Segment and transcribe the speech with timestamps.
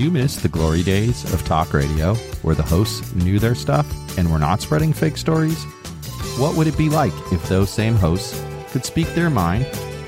[0.00, 3.86] You miss the glory days of talk radio where the hosts knew their stuff
[4.16, 5.62] and were not spreading fake stories?
[6.38, 9.66] What would it be like if those same hosts could speak their mind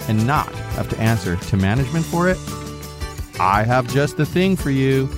[0.08, 2.38] and not have to answer to management for it?
[3.38, 5.10] I have just the thing for you.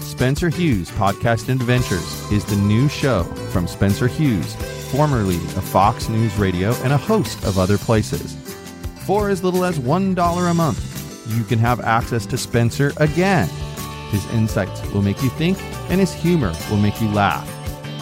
[0.00, 4.54] Spencer Hughes Podcast Adventures is the new show from Spencer Hughes,
[4.92, 8.36] formerly of Fox News Radio and a host of other places.
[9.06, 13.48] For as little as $1 a month, you can have access to Spencer again.
[14.10, 17.46] His insights will make you think, and his humor will make you laugh.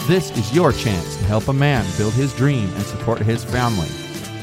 [0.07, 3.89] This is your chance to help a man build his dream and support his family.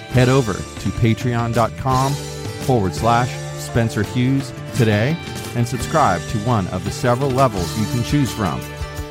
[0.09, 5.17] Head over to patreon.com forward slash Spencer Hughes today
[5.55, 8.61] and subscribe to one of the several levels you can choose from.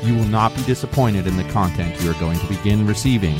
[0.03, 3.37] You will not be disappointed in the content you are going to begin receiving.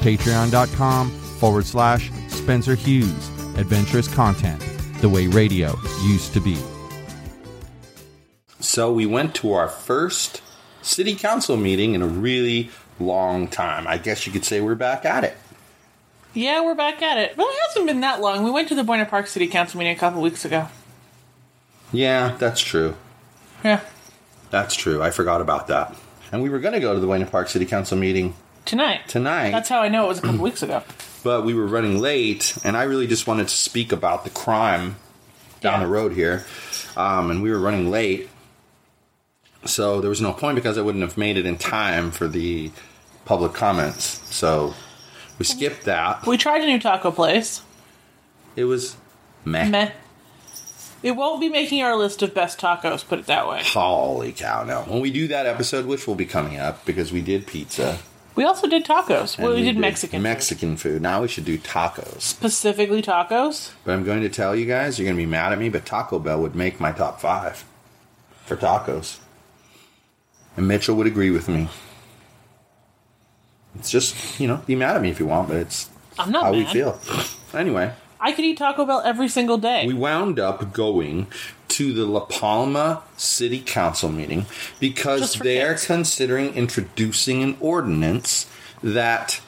[0.00, 3.28] Patreon.com forward slash Spencer Hughes.
[3.56, 4.62] Adventurous content,
[5.00, 5.74] the way radio
[6.04, 6.56] used to be.
[8.62, 10.40] So we went to our first
[10.82, 13.86] city council meeting in a really long time.
[13.88, 15.36] I guess you could say we're back at it.
[16.32, 17.36] Yeah, we're back at it.
[17.36, 18.42] Well, it hasn't been that long.
[18.44, 20.68] We went to the Buena Park City Council meeting a couple weeks ago.
[21.92, 22.96] Yeah, that's true.
[23.64, 23.80] Yeah.
[24.50, 25.02] That's true.
[25.02, 25.94] I forgot about that.
[26.30, 29.08] And we were going to go to the Buena Park City Council meeting Tonight.
[29.08, 30.82] tonight, That's how I know it was a couple weeks ago.
[31.24, 34.96] but we were running late, and I really just wanted to speak about the crime
[35.60, 35.86] down Yeah.
[35.86, 36.46] the road here.
[36.96, 38.30] Um, and we were running late,
[39.64, 42.70] so there was no point because I wouldn't have made it in time for the
[43.24, 44.20] public comments.
[44.34, 44.74] So
[45.38, 46.26] we skipped that.
[46.26, 47.62] We tried a new taco place.
[48.56, 48.96] It was
[49.44, 49.68] meh.
[49.68, 49.90] Meh.
[51.02, 53.62] It won't be making our list of best tacos, put it that way.
[53.64, 54.82] Holy cow, no.
[54.82, 57.98] When we do that episode, which will be coming up because we did pizza.
[58.34, 59.38] We also did tacos.
[59.38, 60.20] Well, we, did Mexican.
[60.20, 60.22] food.
[60.22, 61.02] Mexican food.
[61.02, 62.20] Now we should do tacos.
[62.22, 63.72] Specifically tacos.
[63.84, 65.84] But I'm going to tell you guys, you're going to be mad at me, but
[65.84, 67.64] Taco Bell would make my top five
[68.46, 69.18] for tacos.
[70.56, 71.68] And Mitchell would agree with me.
[73.76, 76.44] It's just, you know, be mad at me if you want, but it's I'm not
[76.44, 76.72] how we mad.
[76.72, 77.00] feel.
[77.54, 79.86] Anyway, I could eat Taco Bell every single day.
[79.86, 81.26] we wound up going
[81.68, 84.44] to the La Palma City Council meeting
[84.78, 85.86] because they're kids.
[85.86, 88.46] considering introducing an ordinance
[88.82, 89.40] that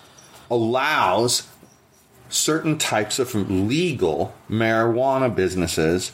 [0.51, 1.49] allows
[2.31, 6.13] certain types of legal marijuana businesses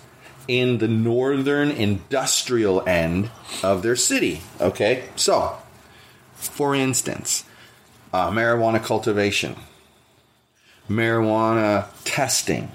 [0.48, 3.30] in the northern industrial end
[3.62, 4.40] of their city.
[4.60, 5.58] Okay, so
[6.34, 7.44] for instance,
[8.12, 9.56] uh, marijuana cultivation,
[10.88, 12.70] marijuana testing,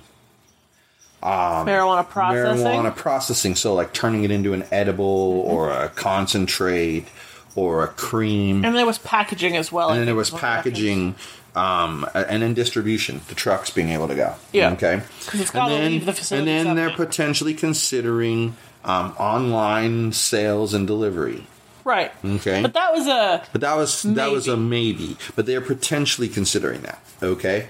[1.21, 2.65] marijuana processing.
[2.65, 3.55] marijuana processing.
[3.55, 7.07] So, like turning it into an edible or a concentrate
[7.55, 8.63] or a cream.
[8.65, 9.89] And there was packaging as well.
[9.89, 11.15] And then there was packaging,
[11.55, 13.21] um, and in distribution.
[13.27, 14.35] The trucks being able to go.
[14.51, 14.71] Yeah.
[14.73, 15.01] Okay.
[15.27, 17.05] 'Cause it's And then, leave the facility and then they're somehow.
[17.05, 21.47] potentially considering um, online sales and delivery.
[21.83, 22.11] Right.
[22.23, 22.61] Okay.
[22.61, 25.17] But that was a But that was that was a maybe.
[25.35, 26.99] But they're potentially considering that.
[27.21, 27.67] Okay.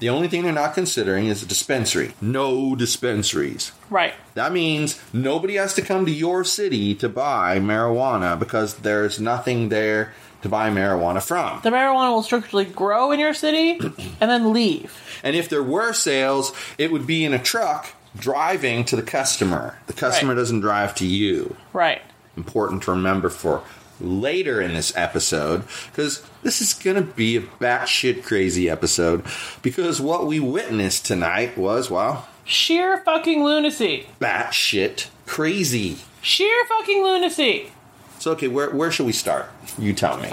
[0.00, 2.14] The only thing they're not considering is a dispensary.
[2.20, 3.72] No dispensaries.
[3.90, 4.14] right.
[4.34, 9.70] That means nobody has to come to your city to buy marijuana because there's nothing
[9.70, 11.60] there to buy marijuana from.
[11.62, 13.78] The marijuana will structurally grow in your city
[14.20, 14.94] and then leave.
[15.22, 19.78] And if there were sales, it would be in a truck driving to the customer.
[19.86, 20.40] The customer Right.
[20.40, 21.56] doesn't drive to you.
[21.72, 22.02] Right.
[22.36, 23.62] Important to remember for
[24.00, 29.24] later in this episode because this is going to be a batshit crazy episode
[29.60, 34.06] because what we witnessed tonight was, well, Sheer fucking lunacy.
[34.20, 35.98] batshit crazy.
[36.22, 37.72] Sheer fucking lunacy.
[38.18, 39.48] So, okay, where, where should we start?
[39.78, 40.32] You tell me.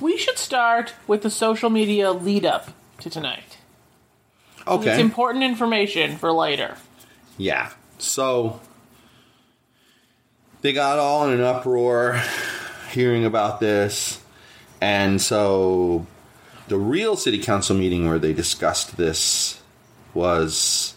[0.00, 2.70] We should start with the social media lead up
[3.00, 3.58] to tonight.
[4.66, 4.90] Okay.
[4.90, 6.76] It's important information for later.
[7.36, 7.70] Yeah.
[7.98, 8.60] So
[10.62, 12.20] they got all in an uproar
[12.90, 14.20] hearing about this.
[14.80, 16.06] And so
[16.68, 19.60] the real city council meeting where they discussed this
[20.14, 20.94] was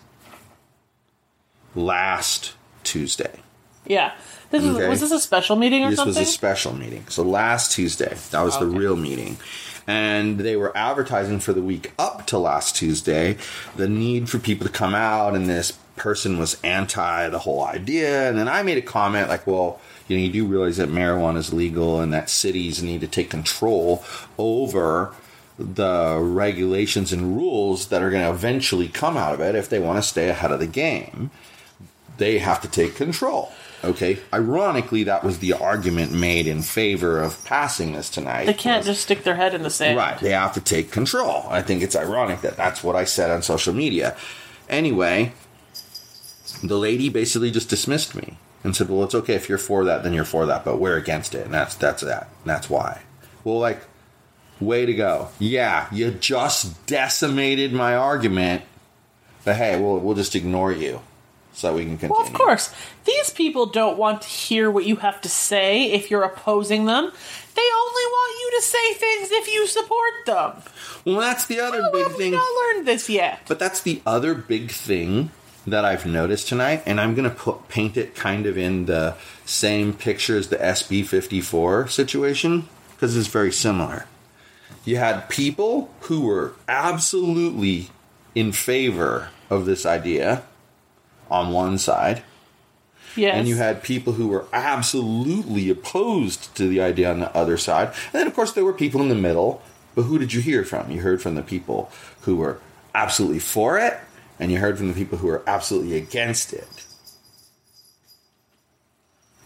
[1.75, 3.41] last Tuesday.
[3.85, 4.11] Yeah.
[4.51, 4.87] This is Okay.
[4.87, 6.13] was this a special meeting or something?
[6.13, 6.21] This something?
[6.21, 7.05] was a special meeting.
[7.09, 9.37] So last Tuesday, that was the real meeting.
[9.87, 13.37] and they were advertising for the week up to last Tuesday
[13.75, 18.27] the need for people to come out, and this person was anti the whole idea.
[18.27, 21.37] And then I made a comment like, well, you know, you do realize that marijuana
[21.37, 24.03] is legal and that cities need to take control
[24.39, 25.13] over
[25.59, 29.79] the regulations and rules that are going to eventually come out of it if they
[29.79, 31.29] want to stay ahead of the game.
[32.17, 33.51] They have to take control.
[33.85, 34.17] Okay.
[34.33, 38.45] Ironically, that was the argument made in favor of passing this tonight.
[38.45, 39.97] They can't just stick their head in the sand.
[39.97, 40.19] Right.
[40.19, 41.45] They have to take control.
[41.49, 44.17] I think it's ironic that that's what I said on social media.
[44.67, 45.33] Anyway,
[46.63, 50.03] the lady basically just dismissed me and said, "Well, it's okay if you're for that,
[50.03, 53.03] then you're for that, but we're against it, and that's that's that, and that's why."
[53.43, 53.81] Well, like,
[54.59, 55.29] way to go!
[55.37, 58.63] Yeah, you just decimated my argument,
[59.43, 61.01] but hey, we'll we'll just ignore you
[61.55, 62.13] so we can continue.
[62.15, 62.73] Well, of course.
[63.05, 67.05] These people don't want to hear what you have to say if you're opposing them.
[67.05, 70.61] They only want you to say things if you support them.
[71.05, 72.31] Well, that's the other How big have we thing.
[72.33, 73.39] not learned this yet?
[73.47, 75.31] But that's the other big thing
[75.65, 79.15] that I've noticed tonight, and I'm going to put paint it kind of in the
[79.45, 84.05] same picture as the SB 54 situation because it's very similar.
[84.83, 87.89] You had people who were absolutely
[88.35, 90.43] in favor of this idea
[91.29, 92.23] on one side,
[93.15, 93.35] Yes.
[93.35, 97.87] and you had people who were absolutely opposed to the idea on the other side.
[97.87, 99.61] And then, of course, there were people in the middle.
[99.95, 100.91] But who did you hear from?
[100.91, 101.89] You heard from the people
[102.21, 102.59] who were
[102.93, 103.97] absolutely for it,
[104.39, 106.67] and you heard from the people who were absolutely against it.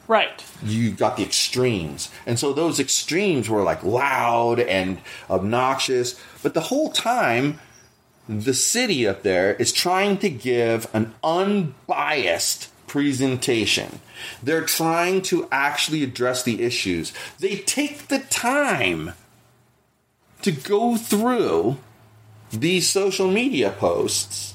[0.07, 0.43] right.
[0.63, 2.09] You got the extremes.
[2.25, 4.97] And so those extremes were like loud and
[5.29, 6.19] obnoxious.
[6.41, 7.59] But the whole time,
[8.29, 13.99] the city up there is trying to give an unbiased presentation.
[14.43, 17.11] They're trying to actually address the issues.
[17.39, 19.13] They take the time
[20.43, 21.77] to go through
[22.51, 24.53] these social media posts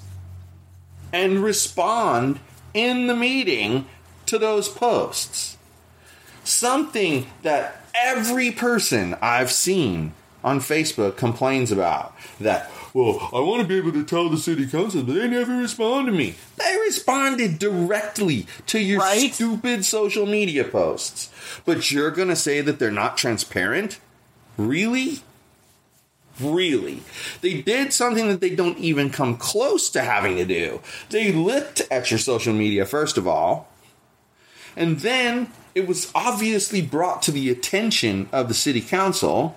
[1.12, 2.38] and respond
[2.74, 3.86] in the meeting
[4.26, 5.56] to those posts.
[6.44, 10.12] Something that every person I've seen
[10.44, 12.14] on Facebook complains about.
[12.38, 15.56] That, well, I want to be able to tell the city council, but they never
[15.56, 16.36] respond to me.
[16.56, 19.34] They responded directly to your Right.
[19.34, 21.28] stupid social media posts.
[21.66, 23.98] But you're going to say that they're not transparent?
[24.56, 25.20] Really?
[26.40, 27.02] Really?
[27.40, 30.80] They did something that they don't even come close to having to do.
[31.10, 33.68] They looked at your social media, first of all,
[34.76, 39.56] and then it was obviously brought to the attention of the city council.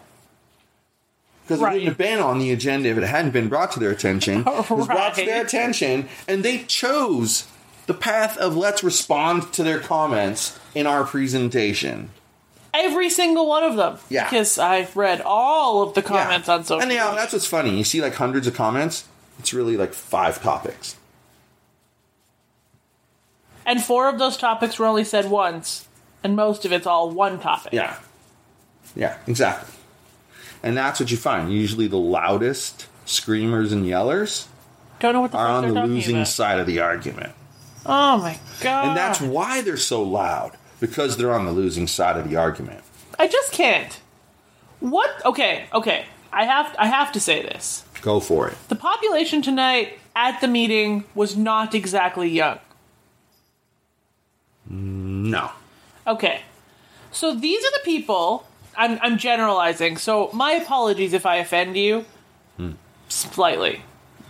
[1.47, 1.71] Because Right.
[1.71, 4.41] it wouldn't have been on the agenda if it hadn't been brought to their attention.
[4.47, 7.45] It was brought to their attention, and they chose
[7.85, 12.09] the path of let's respond to their comments in our presentation.
[12.73, 13.97] Every single one of them.
[14.09, 14.25] Yeah.
[14.25, 16.53] Because I've read all of the comments Yeah.
[16.55, 17.77] on social And yeah, that's what's funny.
[17.77, 19.05] You see like hundreds of comments.
[19.39, 20.95] It's really like five topics.
[23.65, 25.87] And four of those topics were only said once,
[26.23, 27.71] and most of it's all one topic.
[27.73, 27.95] Yeah.
[28.95, 29.73] Yeah, exactly.
[30.63, 31.51] And that's what you find.
[31.51, 34.47] Usually the loudest screamers and yellers
[34.99, 36.27] Don't know what the are fuck on they're the talking losing about.
[36.27, 37.33] side of the argument.
[37.85, 38.87] Oh my god.
[38.89, 40.57] And that's why they're so loud.
[40.79, 42.83] Because they're on the losing side of the argument.
[43.17, 43.99] I just can't.
[44.79, 45.09] What?
[45.25, 46.05] Okay, okay.
[46.31, 47.83] I have I have to say this.
[48.01, 48.55] Go for it.
[48.69, 52.59] The population tonight at the meeting was not exactly young.
[54.69, 55.51] No.
[56.05, 56.41] Okay.
[57.11, 58.46] So these are the people
[58.77, 59.97] I'm I'm generalizing.
[59.97, 62.05] So my apologies if I offend you
[63.09, 63.81] slightly.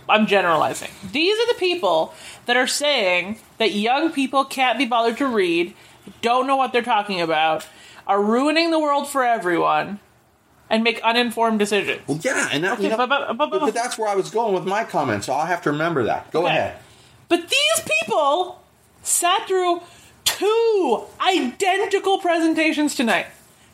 [0.08, 0.88] I'm generalizing.
[1.12, 2.14] These are the people
[2.46, 5.74] that are saying that young people can't be bothered to read,
[6.22, 7.66] don't know what they're talking about,
[8.06, 9.98] are ruining the world for everyone,
[10.70, 12.00] and make uninformed decisions.
[12.06, 14.14] Well, yeah, and that, Okay, you know, but- but- but- but, but that's where I
[14.14, 16.30] was going with my comment, so I'll have to remember that.
[16.30, 16.56] Go Okay.
[16.56, 16.76] ahead.
[17.28, 18.62] But these people
[19.02, 19.82] sat through
[20.24, 23.26] two identical presentations tonight.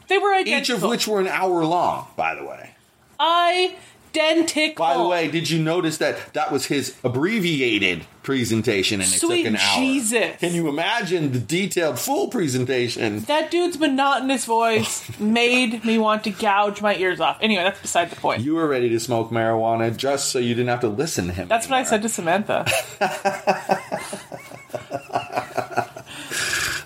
[0.09, 0.61] They were identical.
[0.61, 2.71] Each of which were an hour long, by the way.
[3.19, 4.85] identical.
[4.85, 9.43] By the way, did you notice that that was his abbreviated presentation and it Sweet
[9.43, 9.77] took an hour?
[9.77, 10.37] Jesus.
[10.39, 13.21] Can you imagine the detailed full presentation?
[13.21, 17.39] that dude's monotonous voice made me want to gouge my ears off.
[17.41, 18.43] Anyway, that's beside the point.
[18.43, 21.49] You were ready to smoke marijuana just so you didn't have to listen to him.
[21.49, 22.65] that's what I said to Samantha.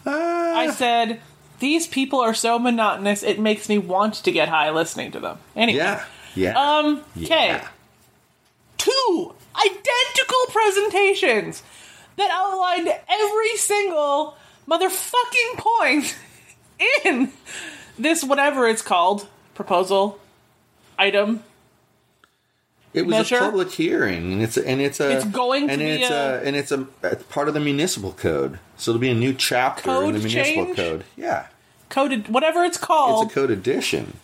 [0.06, 1.20] I said,
[1.60, 5.38] These people are so monotonous, it makes me want to get high listening to them.
[5.56, 5.78] Anyway.
[5.78, 6.04] Yeah.
[6.34, 6.58] Yeah.
[6.58, 7.48] Um, okay.
[7.48, 7.68] Yeah.
[8.76, 11.62] Two identical presentations
[12.16, 14.36] that outlined every single
[14.68, 16.16] motherfucking point
[17.04, 17.32] in
[17.98, 20.20] this whatever it's called proposal
[20.98, 21.42] item.
[22.94, 23.36] It was measure?
[23.36, 26.40] a public hearing, and it's and it's a It's going to and be it's a-
[26.44, 28.58] and it's a it's part of the municipal code.
[28.76, 30.76] So it'll be a new chapter in the municipal change?
[30.76, 31.04] code.
[31.16, 31.46] Yeah,
[31.90, 33.24] Coded, whatever it's called.
[33.26, 34.16] it's a code edition.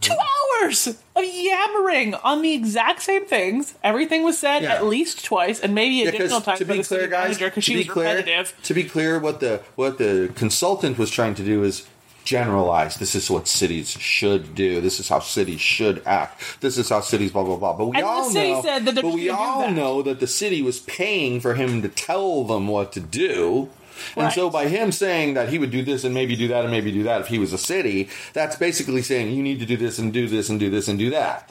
[0.00, 0.14] two
[0.62, 3.74] hours of yammering on the exact same things.
[3.82, 4.74] Everything was said Yeah.
[4.74, 7.84] at least twice, and maybe Yeah, additional times to be clear, guys, manager to be
[7.84, 8.54] clear, repetitive.
[8.62, 11.84] to be clear, what the what the consultant was trying to do is
[12.28, 12.96] generalize.
[12.96, 14.80] This is what cities should do.
[14.82, 16.60] This is how cities should act.
[16.60, 17.72] This is how cities blah blah blah.
[17.72, 19.72] But we And the all city know, said that but we all that.
[19.72, 23.70] know that the city was paying for him to tell them what to do.
[24.14, 24.32] And Right.
[24.32, 26.92] so, by him saying that he would do this and maybe do that and maybe
[26.92, 29.98] do that if he was a city, that's basically saying you need to do this
[29.98, 31.50] and do this and do this and do that.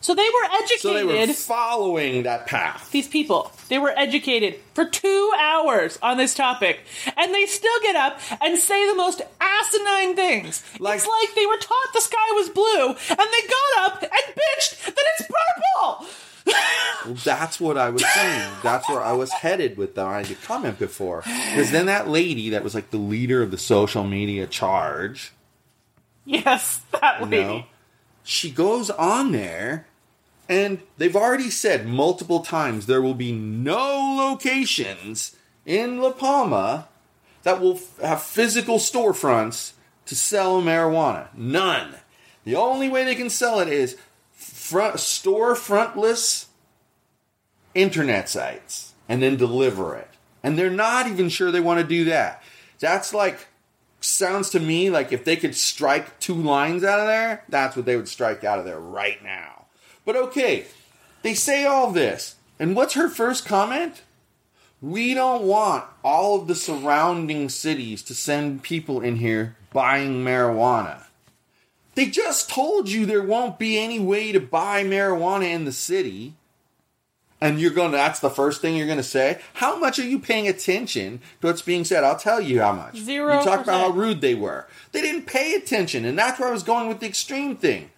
[0.00, 0.80] So they were educated.
[0.80, 2.90] So they were following that path.
[2.92, 6.80] these people, they were educated for two hours on this topic,
[7.16, 10.62] and they still get up and say the most asinine things.
[10.78, 14.10] Like- it's like they were taught the sky was blue, and they got up and
[14.34, 16.06] bitched that it's purple.
[17.04, 18.52] Well, that's what I was saying.
[18.64, 21.22] That's where I was headed with the I did comment before.
[21.22, 25.32] Because then that lady that was like the leader of the social media charge,
[26.24, 27.44] yes, that you lady.
[27.44, 27.64] know,
[28.26, 29.86] she goes on there
[30.48, 36.88] and they've already said multiple times there will be no locations in La Palma
[37.44, 39.72] that will f- have physical storefronts
[40.06, 41.28] to sell marijuana.
[41.34, 41.94] None.
[42.44, 43.96] The only way they can sell it is
[44.32, 46.46] front storefrontless
[47.74, 50.10] internet sites and then deliver it.
[50.42, 52.42] And they're not even sure they want to do that.
[52.80, 53.46] That's like
[54.06, 57.86] sounds to me like if they could strike two lines out of there, that's what
[57.86, 59.66] they would strike out of there right now.
[60.04, 60.66] But okay,
[61.22, 62.36] they say all this.
[62.58, 64.02] And what's her first comment?
[64.80, 71.04] We don't want all of the surrounding cities to send people in here buying marijuana.
[71.94, 76.34] They just told you there won't be any way to buy marijuana in the city.
[77.46, 79.40] And you're going to, that's the first thing you're going to say?
[79.54, 82.02] How much are you paying attention to what's being said?
[82.02, 82.96] I'll tell you how much.
[82.96, 84.66] Zero You talk about how rude they were.
[84.92, 86.04] They didn't pay attention.
[86.04, 87.90] And that's where I was going with the extreme thing.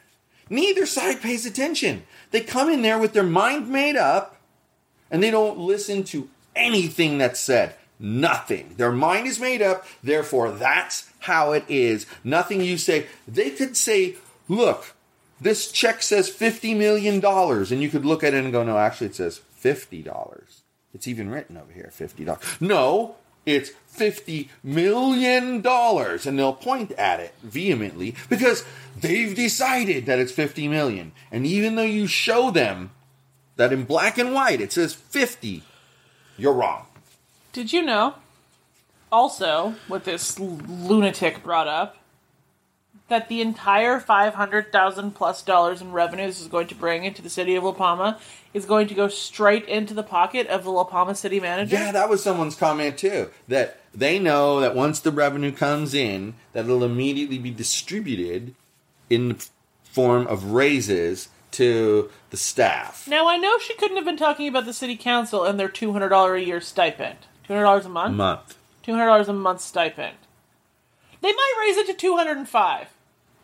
[0.51, 2.05] Neither side pays attention.
[2.31, 4.37] They come in there with their mind made up
[5.11, 7.75] and they don't listen to anything that's said.
[7.99, 8.75] Nothing.
[8.77, 12.07] Their mind is made up, therefore, that's how it is.
[12.23, 13.07] Nothing you say.
[13.27, 14.17] They could say,
[14.49, 14.95] look,
[15.41, 19.09] this check says $50 million, and you could look at it and go, no, actually,
[19.09, 20.63] it says $50.
[20.95, 22.61] It's even written over here, $50.
[22.61, 23.17] No,
[23.47, 25.65] it's $50 million.
[25.65, 28.65] And they'll point at it vehemently because
[29.01, 31.13] they've decided that it's 50 million.
[31.31, 32.91] And even though you show them
[33.57, 35.63] that in black and white it says 50,
[36.37, 36.87] you're wrong.
[37.53, 38.15] Did you know?
[39.11, 41.97] Also, what this lunatic brought up,
[43.09, 47.23] that the entire five hundred thousand plus dollars in revenues is going to bring into
[47.23, 48.19] the city of La Palma
[48.55, 51.77] is going to go straight into the pocket of the La Palma city manager.
[51.77, 53.31] Yeah, that was someone's comment too.
[53.49, 58.55] That they know that once the revenue comes in, that it'll immediately be distributed
[59.11, 59.47] in the
[59.85, 63.09] form of raises to the staff.
[63.09, 65.93] Now I know she couldn't have been talking about the city council and their two
[65.93, 67.19] hundred dollar a year stipend.
[67.47, 68.15] Two hundred dollars a month.
[68.17, 68.59] month.
[68.83, 70.17] Two hundred dollars a month stipend.
[71.21, 72.89] They might raise it to two hundred and five.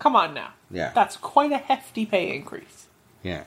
[0.04, 0.50] Come on now.
[0.70, 0.92] Yeah.
[0.94, 2.88] That's quite a hefty pay increase.
[3.23, 3.44] Yeah.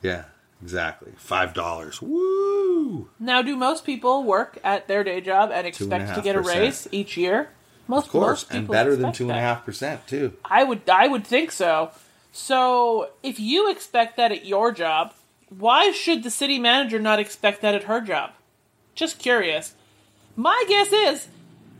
[0.00, 0.24] Yeah,
[0.62, 1.12] exactly.
[1.18, 2.00] Five dollars.
[2.00, 3.10] Woo!
[3.20, 6.88] Now, do most people work at their day job and expect to get a raise
[6.90, 7.50] each year?
[7.86, 10.32] Most, Of course, most and better than two and a half percent too.
[10.46, 11.90] I would, I would think so.
[12.32, 15.12] So, if you expect that at your job,
[15.50, 18.30] why should the city manager not expect that at her job?
[18.94, 19.74] Just curious.
[20.36, 21.28] My guess is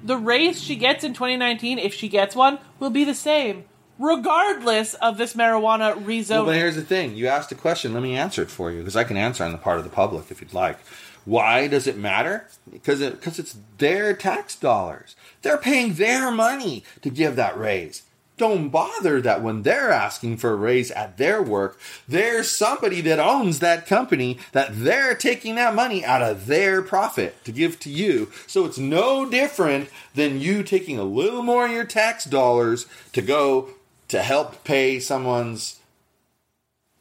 [0.05, 3.65] the raise she gets in 2019, if she gets one, will be the same,
[3.99, 6.31] regardless of this marijuana rezoning.
[6.31, 7.17] Well, but here's the thing.
[7.17, 7.95] You asked a question.
[7.95, 9.91] Let me answer it for you because I can answer on the part of the
[9.91, 10.79] public if you'd like.
[11.25, 12.47] Why does it matter?
[12.71, 15.17] Because it, because it's their tax dollars.
[15.41, 18.03] They're paying their money to give that raise.
[18.37, 23.21] Don't bother that when they're asking for a raise at their work, there's somebody that
[23.21, 27.91] owns that company that they're taking that money out of their profit to give to
[27.91, 28.33] you.
[28.49, 33.23] So it's no different than you taking a little more of your tax dollars to
[33.23, 33.71] go
[34.09, 35.79] to help pay someone's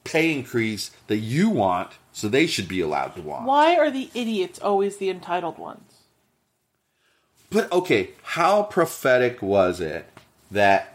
[0.04, 3.46] pay increase that you want, so they should be allowed to want.
[3.46, 5.94] Why are the idiots always the entitled ones?
[7.50, 10.08] But okay, how prophetic was it
[10.52, 10.93] that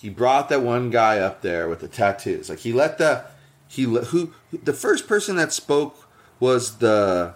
[0.00, 2.48] he brought that one guy up there with the tattoos?
[2.48, 3.24] Like he let the
[3.68, 7.34] he let, who the first person that spoke was the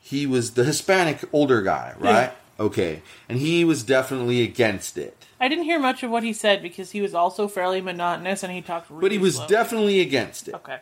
[0.00, 2.32] he was the Hispanic older guy, right?
[2.60, 5.14] Okay, and he was definitely against it.
[5.40, 8.52] I didn't hear much of what he said because he was also fairly monotonous and
[8.52, 9.48] he talked really But he was slowly.
[9.48, 10.54] definitely against it.
[10.54, 10.78] Okay.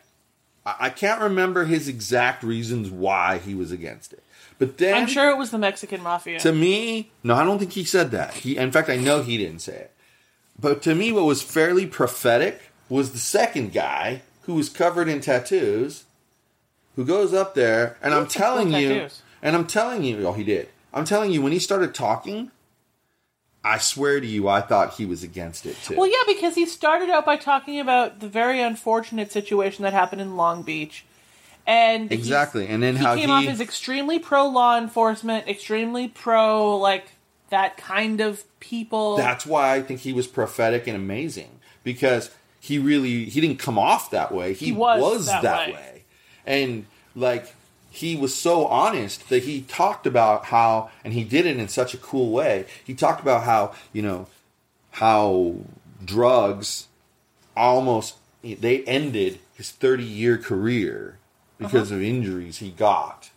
[0.64, 4.22] I, I can't remember his exact reasons why he was against it.
[4.58, 6.40] But then I'm sure it was the Mexican mafia.
[6.40, 8.32] to me, no, I don't think he said that.
[8.32, 9.92] He, in fact, I know he didn't say it.
[10.58, 15.20] But to me, what was fairly prophetic was the second guy who was covered in
[15.20, 16.04] tattoos,
[16.94, 19.22] who goes up there, and I'm Lots of cool telling you, tattoos.
[19.42, 20.68] and I'm telling you, oh, he did.
[20.94, 22.50] I'm telling you, when he started talking,
[23.62, 25.96] I swear to you, I thought he was against it too.
[25.96, 30.22] Well, yeah, because he started out by talking about the very unfortunate situation that happened
[30.22, 31.04] in Long Beach,
[31.66, 36.06] and Exactly, and then he how came he- off as extremely pro law enforcement, extremely
[36.08, 37.08] pro like
[37.50, 39.16] that kind of people.
[39.16, 43.78] That's why I think he was prophetic and amazing because he really he didn't come
[43.78, 44.54] off that way.
[44.54, 45.74] He, He was was, that that, way.
[45.74, 46.04] way.
[46.46, 47.54] and like
[47.90, 51.94] he was so honest that he talked about how, and he did it in such
[51.94, 52.66] a cool way.
[52.84, 54.26] He talked about how you know
[54.92, 55.56] how
[56.04, 56.88] drugs
[57.56, 61.18] almost they ended his 30 year career
[61.58, 61.96] because uh-huh.
[61.96, 63.30] of injuries he got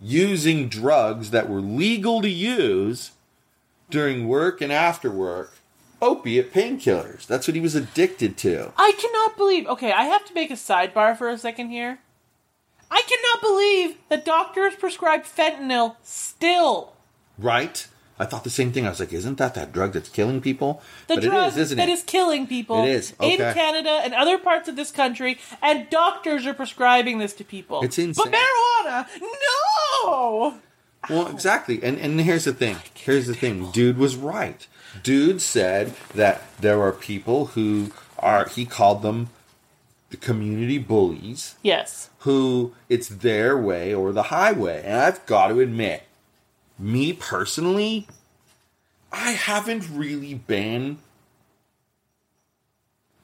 [0.00, 3.12] using drugs that were legal to use
[3.90, 5.58] during work and after work
[6.00, 9.66] opiate painkillers that's what he was addicted to I cannot believe.
[9.66, 11.98] Okay, I have to make a sidebar for a second here.
[12.90, 16.94] I cannot believe that doctors prescribe fentanyl still.
[17.38, 17.86] right
[18.20, 20.70] i thought the same thing i was like isn't that that drug that's killing people
[21.08, 23.38] The but drug it is isn't that it is killing people It is, in.
[23.38, 27.78] Canada and other parts of this country, and doctors are prescribing this to people.
[27.86, 28.24] It's insane.
[28.30, 28.98] But marijuana,
[30.04, 30.54] no.
[31.08, 31.82] Well, exactly.
[31.82, 32.76] And and here's the thing.
[32.94, 33.70] Here's the thing.
[33.70, 34.66] Dude was right.
[35.02, 39.30] Dude said that there are people who are he called them
[40.10, 42.10] the community bullies Yes.
[42.20, 44.82] who it's their way or the highway.
[44.84, 46.02] And I've got to admit,
[46.80, 48.06] me personally,
[49.12, 50.98] I haven't really been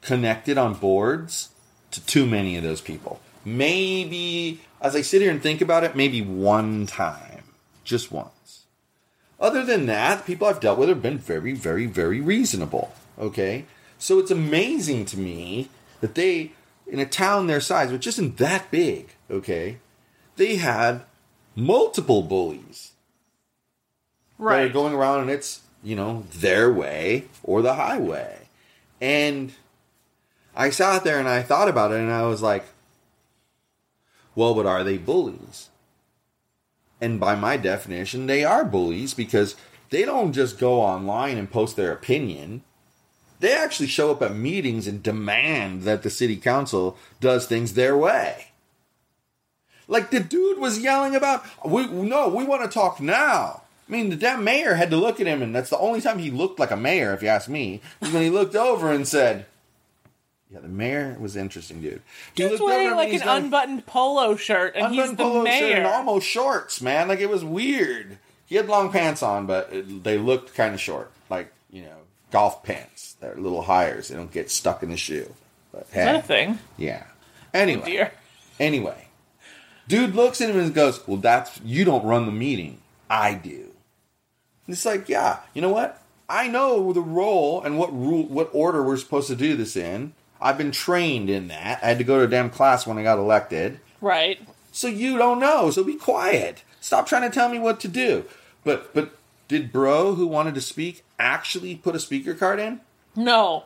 [0.02, 1.50] connected on boards
[1.90, 3.20] to too many of those people.
[3.44, 7.44] Maybe, as I sit here and think about it, maybe one time.
[7.84, 8.64] Just once.
[9.38, 12.92] Other than that, the people I've dealt with have been very, very, very reasonable.
[13.18, 13.64] Okay?
[13.98, 15.68] So it's amazing to me
[16.00, 16.52] that they,
[16.86, 19.78] in a town their size, which isn't that big, okay,
[20.36, 21.02] they had
[21.54, 22.92] multiple bullies
[24.38, 24.72] that are Right.
[24.72, 28.48] going around and it's, you know, their way or the highway.
[29.00, 29.52] And
[30.54, 32.64] I sat there and I thought about it and I was like,
[34.34, 35.68] well, but are they bullies?
[37.00, 39.54] And by my definition, they are bullies because
[39.90, 42.62] they don't just go online and post their opinion.
[43.38, 47.96] They actually show up at meetings and demand that the city council does things their
[47.96, 48.48] way.
[49.88, 53.62] Like the dude was yelling about, we no, we want to talk now.
[53.88, 56.18] I mean, the damn mayor had to look at him, and that's the only time
[56.18, 59.06] he looked like a mayor, if you ask me, was when he looked over and
[59.06, 59.46] said,
[60.50, 62.02] "Yeah, the mayor was interesting, dude."
[62.34, 65.58] He He's wearing like an unbuttoned polo shirt, and he's the polo mayor.
[65.68, 67.06] shirt and almost shorts, man.
[67.06, 68.18] Like it was weird.
[68.46, 71.96] He had long pants on, but it, they looked kind of short, like you know,
[72.32, 73.14] golf pants.
[73.20, 75.32] They're a little higher, so they don't get stuck in the shoe.
[75.72, 76.58] But Is that a thing?
[76.76, 77.04] yeah.
[77.54, 78.12] Anyway, oh, Dear.
[78.58, 79.08] Anyway,
[79.86, 82.78] dude looks at him and goes, "Well, that's you don't run the meeting.
[83.08, 83.65] I do."
[84.66, 86.02] And it's like, yeah, you know what?
[86.28, 90.12] I know the role and what rule, what order we're supposed to do this in.
[90.40, 91.80] I've been trained in that.
[91.82, 93.80] I had to go to a damn class when I got elected.
[94.00, 94.40] Right.
[94.72, 95.70] So you don't know.
[95.70, 96.62] So be quiet.
[96.80, 98.24] Stop trying to tell me what to do.
[98.64, 99.16] But but
[99.48, 102.80] did bro who wanted to speak actually put a speaker card in?
[103.14, 103.64] No.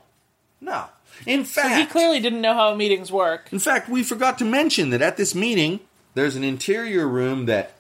[0.61, 0.87] No.
[1.27, 3.49] In So fact, he clearly didn't know how meetings work.
[3.53, 5.81] In fact, we forgot to mention that at this meeting,
[6.15, 7.73] there's an interior room that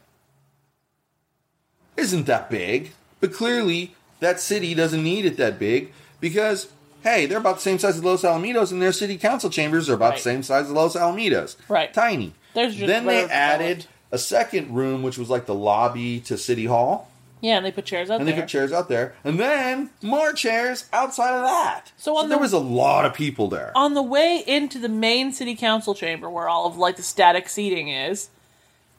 [1.96, 6.68] isn't that big, but clearly that city doesn't need it that big because,
[7.02, 9.94] hey, they're about the same size as Los Alamitos and their city council chambers are
[9.94, 10.16] about Right.
[10.18, 11.56] the same size as Los Alamitos.
[11.68, 11.92] Right.
[11.94, 12.34] Tiny.
[12.54, 16.66] There's just then they added a second room, which was like the lobby to City
[16.66, 17.06] Hall.
[17.42, 18.18] Yeah, and they put chairs out there.
[18.18, 18.42] And they there.
[18.42, 19.14] put chairs out there.
[19.24, 21.90] And then more chairs outside of that.
[21.96, 23.72] So on there the- was a lot of people there.
[23.74, 27.48] on the way into the main city council chamber where all of like the static
[27.48, 28.28] seating is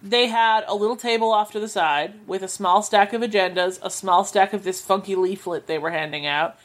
[0.02, 3.80] they had a little table off to the side with a small stack of agendas
[3.82, 6.58] a small stack of this funky leaflet they were handing out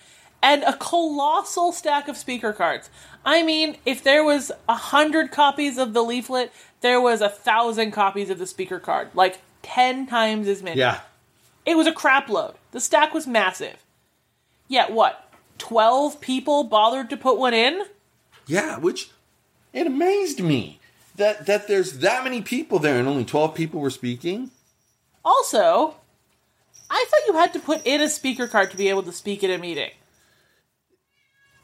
[0.43, 2.89] and a colossal stack of speaker cards
[3.25, 7.91] i mean if there was a hundred copies of the leaflet there was a thousand
[7.91, 11.01] copies of the speaker card like ten times as many yeah.
[11.65, 12.55] it was a crap load.
[12.71, 13.85] The stack was massive.
[14.69, 15.29] Yet what?
[15.59, 17.83] Twelve people bothered to put one in?
[18.47, 19.11] Yeah, which
[19.73, 20.79] it amazed me
[21.17, 24.51] that that there's that many people there and only 12 people were speaking.
[25.25, 25.97] Also,
[26.89, 29.43] I thought you had to put in a speaker card to be able to speak
[29.43, 29.91] at a meeting.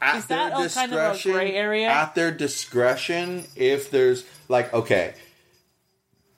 [0.01, 1.87] at Is that a kind of a gray area?
[1.87, 5.13] At their discretion, if there's like okay,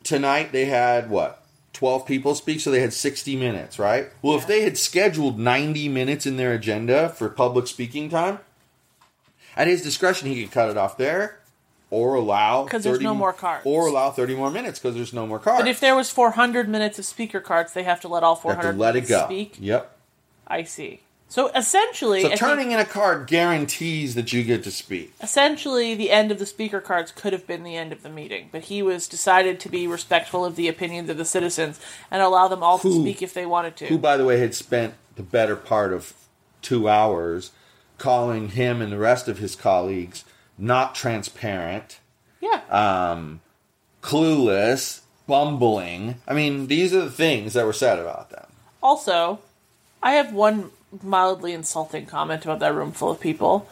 [0.03, 4.11] tonight they had what twelve people speak, so they had sixty minutes, right?
[4.21, 8.39] Well, if they had scheduled ninety minutes in their agenda for public speaking time,
[9.55, 11.39] at his discretion, he could cut it off there,
[11.95, 13.61] or allow 'Cause there's 30 no more cards.
[13.65, 15.61] or allow thirty more minutes because there's no more cards.
[15.61, 18.77] But if there was 400 minutes of speaker cards, they have to let all 400
[18.77, 19.23] let it go.
[19.25, 19.55] speak.
[19.59, 19.95] Yep.
[20.47, 20.99] I see.
[21.29, 25.13] So essentially, So turning in a card guarantees that you get to speak.
[25.23, 28.49] essentially the end of the speaker cards could have been the end of the meeting,
[28.51, 31.79] but he was decided to be respectful of the opinions of the citizens
[32.11, 33.85] and allow them all to speak if they wanted to.
[33.87, 36.13] who, by the way, had spent the better part of
[36.61, 37.51] two hours
[37.97, 40.25] calling him and the rest of his colleagues
[40.57, 41.99] not transparent,
[42.41, 42.61] yeah.
[42.69, 43.41] um,
[44.01, 46.15] clueless, bumbling.
[46.27, 48.45] I mean, these are the things that were said about them.
[48.81, 49.39] Also,
[50.01, 50.71] I have one
[51.03, 53.67] mildly insulting comment about that room full of people.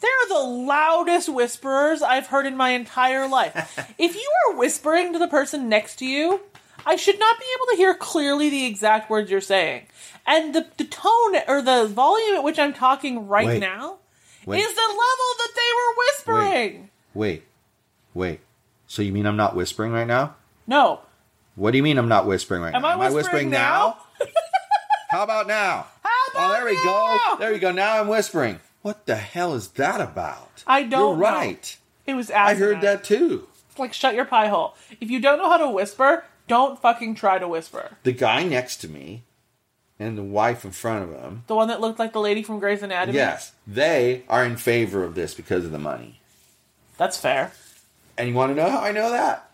[0.00, 3.92] They're the loudest whisperers I've heard in my entire life.
[3.98, 6.40] if you are whispering to the person next to you,
[6.86, 9.86] I should not be able to hear clearly the exact words you're saying.
[10.26, 13.60] And the, the tone or the volume at which I'm talking right Wait.
[13.60, 13.97] now
[14.48, 14.60] Wait.
[14.60, 14.96] is the level
[15.38, 16.90] that they were whispering.
[17.14, 17.44] Wait,
[18.14, 18.40] wait.
[18.86, 20.34] So you mean I'm not whispering right now?
[20.66, 21.00] No.
[21.56, 22.78] What do you mean I'm not whispering right now?
[22.78, 23.00] Am now?
[23.00, 23.98] I whispering now?
[25.10, 25.86] How about now?
[26.02, 26.82] How about Oh, about there we now?
[26.84, 27.36] go.
[27.38, 27.72] There we go.
[27.72, 28.60] Now I'm whispering.
[28.82, 30.62] What the hell is that about?
[30.66, 31.22] I don't You're know.
[31.36, 31.76] right.
[32.06, 33.48] It was I heard that too.
[33.76, 34.74] Like, shut your pie hole.
[35.00, 37.96] If you don't know how to whisper, don't fucking try to whisper.
[38.02, 39.24] The guy next to me
[39.98, 41.42] and the wife in front of him.
[41.46, 43.16] The one that looked like the lady from Grey's Anatomy?
[43.18, 46.20] Yes, they are in favor of this because of the money.
[46.96, 47.52] That's fair.
[48.16, 49.48] And you want to know how I know that?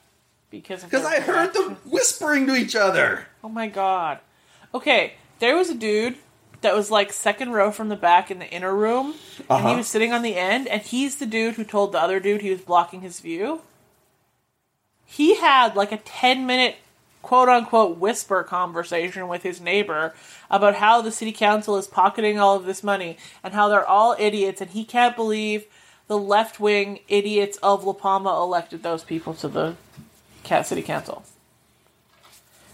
[0.51, 3.27] Because of Because I heard them whispering to each other.
[3.43, 4.19] Oh my god.
[4.75, 6.17] Okay, there was a dude
[6.63, 9.77] that was like second row from the back in the inner room, and he Uh-huh.
[9.77, 12.51] was sitting on the end, and he's the dude who told the other dude he
[12.51, 13.61] was blocking his view.
[15.05, 16.77] He had like a 10 minute
[17.25, 20.15] quote unquote whisper conversation with his neighbor
[20.51, 24.15] about how the city council is pocketing all of this money and how they're all
[24.19, 25.65] idiots, and he can't believe
[26.07, 29.75] the left wing idiots of La Palma elected those people to the
[30.45, 31.25] ca- city council.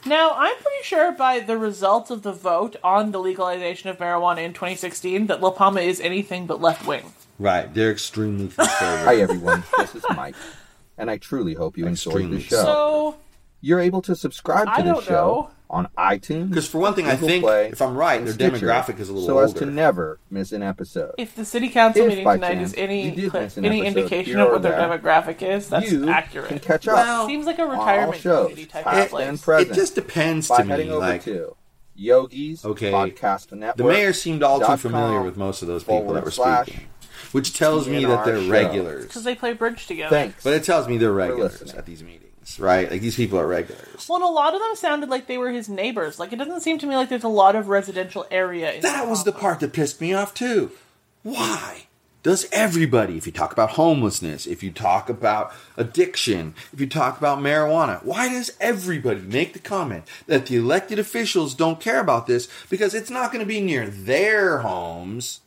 [0.04, 4.38] Now, I'm pretty sure by the results of the vote on the legalization of marijuana
[4.38, 7.12] in 2016 that La Palma is anything but left wing.
[7.38, 9.04] Right, they're extremely conservative.
[9.04, 9.62] Hi, everyone.
[9.78, 10.34] This is Mike,
[10.98, 12.56] and I truly hope you enjoyed the show.
[12.56, 13.16] So,
[13.60, 15.50] You're able to subscribe to I this show know.
[15.68, 16.48] on iTunes.
[16.48, 19.12] Because for one thing, I think Play, if I'm right, their Stitcher, demographic is a
[19.12, 19.44] little so older.
[19.44, 21.14] as to never miss an episode.
[21.18, 23.64] if the city council If meeting tonight chance is any you did cl- miss an
[23.66, 26.48] any indication of what their there, demographic is, that's you accurate.
[26.48, 29.42] can catch up Well, Seems like a retirement shows, community type past of place.
[29.42, 29.70] present.
[29.70, 30.92] it just depends by to heading me.
[30.94, 31.54] over Like to
[31.94, 32.90] Yogi's Okay.
[32.92, 33.76] Podcast Network.
[33.76, 36.86] the mayor seemed all too familiar with most of those people that were speaking,
[37.32, 38.50] which tells me that they're show.
[38.50, 39.04] regulars.
[39.04, 40.08] Because they play bridge together.
[40.16, 40.42] Thanks.
[40.42, 42.90] But it tells me they're regulars at these meetings, right?
[42.90, 44.06] Like these people are regulars.
[44.08, 46.18] Well, and a lot of them sounded like they were his neighbors.
[46.18, 49.08] Like, it doesn't seem to me like there's a lot of residential area in That
[49.08, 50.72] was the part that pissed me off too.
[51.22, 51.86] Why
[52.22, 57.18] does everybody, if you talk about homelessness, if you talk about addiction, if you talk
[57.18, 62.26] about marijuana, why does everybody make the comment that the elected officials don't care about
[62.26, 65.40] this because it's not going to be near their homes?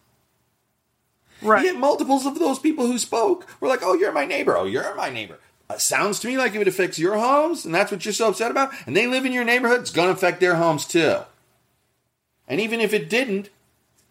[1.44, 1.66] Right.
[1.66, 4.56] Yet multiples of those people who spoke were like, "Oh, you're my neighbor.
[4.56, 7.74] Oh, you're my neighbor." Uh, sounds to me like if it affects your homes, and
[7.74, 10.14] that's what you're so upset about, and they live in your neighborhood, it's going to
[10.14, 11.20] affect their homes too.
[12.48, 13.50] And even if it didn't,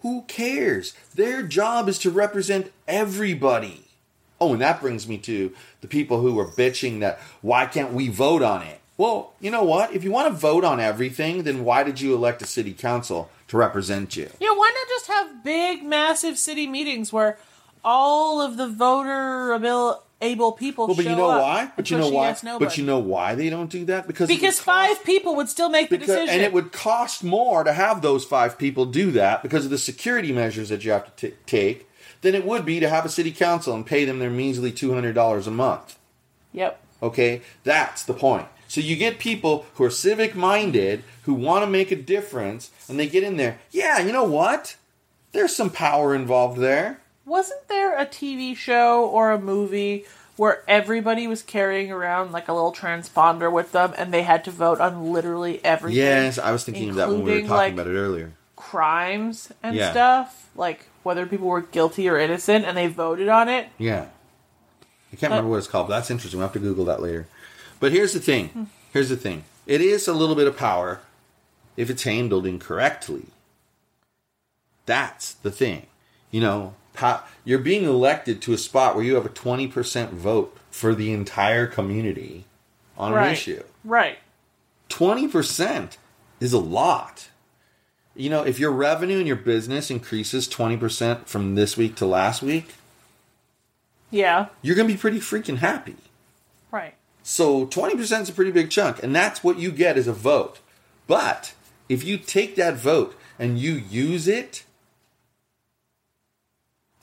[0.00, 0.94] who cares?
[1.14, 3.84] Their job is to represent everybody.
[4.40, 8.08] Oh, and that brings me to the people who are bitching that why can't we
[8.08, 8.80] vote on it?
[8.98, 9.94] Well, you know what?
[9.94, 13.30] If you want to vote on everything, then why did you elect a city council
[13.48, 14.30] to represent you?
[14.40, 17.38] Yeah, why not just have big, massive city meetings where
[17.84, 21.72] all of the voter abil- able people Well, but show you know up why?
[21.76, 22.34] But you know why?
[22.58, 24.06] But you know why they don't do that?
[24.06, 26.28] Because it would because cost- five people would still make the decision.
[26.28, 29.78] and it would cost more to have those five people do that because of the
[29.78, 31.88] security measures that you have to t- take
[32.22, 34.94] than it would be to have a city council and pay them their measly two
[34.94, 35.98] hundred dollars a month.
[36.52, 36.80] Yep.
[37.02, 38.46] Okay, that's the point.
[38.68, 42.98] So you get people who are civic minded who want to make a difference, and
[42.98, 43.58] they get in there.
[43.70, 44.76] Yeah, you know what?
[45.32, 47.00] There's some power involved there.
[47.24, 50.04] Wasn't there a TV show or a movie
[50.36, 54.50] where everybody was carrying around like a little transponder with them and they had to
[54.50, 55.98] vote on literally everything?
[55.98, 58.32] Yes, I was thinking of that when we were talking like, about it earlier.
[58.56, 59.90] Crimes and Yeah.
[59.92, 63.68] stuff, like whether people were guilty or innocent, and they voted on it.
[63.78, 64.06] Yeah.
[65.12, 66.38] I can't remember what it's called, but that's interesting.
[66.38, 67.26] We'll have to Google that later.
[67.80, 68.48] But here's the thing.
[68.48, 68.64] Hmm.
[68.92, 69.44] Here's the thing.
[69.66, 71.00] It is a little bit of power,
[71.76, 73.26] if it's handled incorrectly.
[74.86, 75.86] That's the thing.
[76.30, 76.74] You know,
[77.44, 81.66] you're being elected to a spot where you have a 20% vote for the entire
[81.66, 82.44] community
[82.96, 83.28] on right.
[83.28, 83.62] an issue.
[83.84, 84.18] Right.
[84.88, 85.96] 20%
[86.40, 87.28] is a lot.
[88.14, 92.42] You know, if your revenue in your business increases 20% from this week to last
[92.42, 92.74] week,
[94.10, 94.46] Yeah.
[94.60, 95.96] you're going to be pretty freaking happy.
[96.70, 96.94] Right.
[97.22, 100.58] So 20% is a pretty big chunk, and that's what you get as a vote.
[101.06, 101.54] But
[101.88, 104.64] if you take that vote and you use it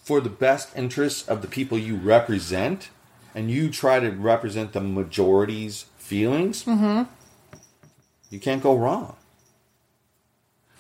[0.10, 2.90] for the best interests of the people you represent,
[3.36, 6.66] and you try to represent the majority's feelings,
[8.32, 9.16] you can't go wrong.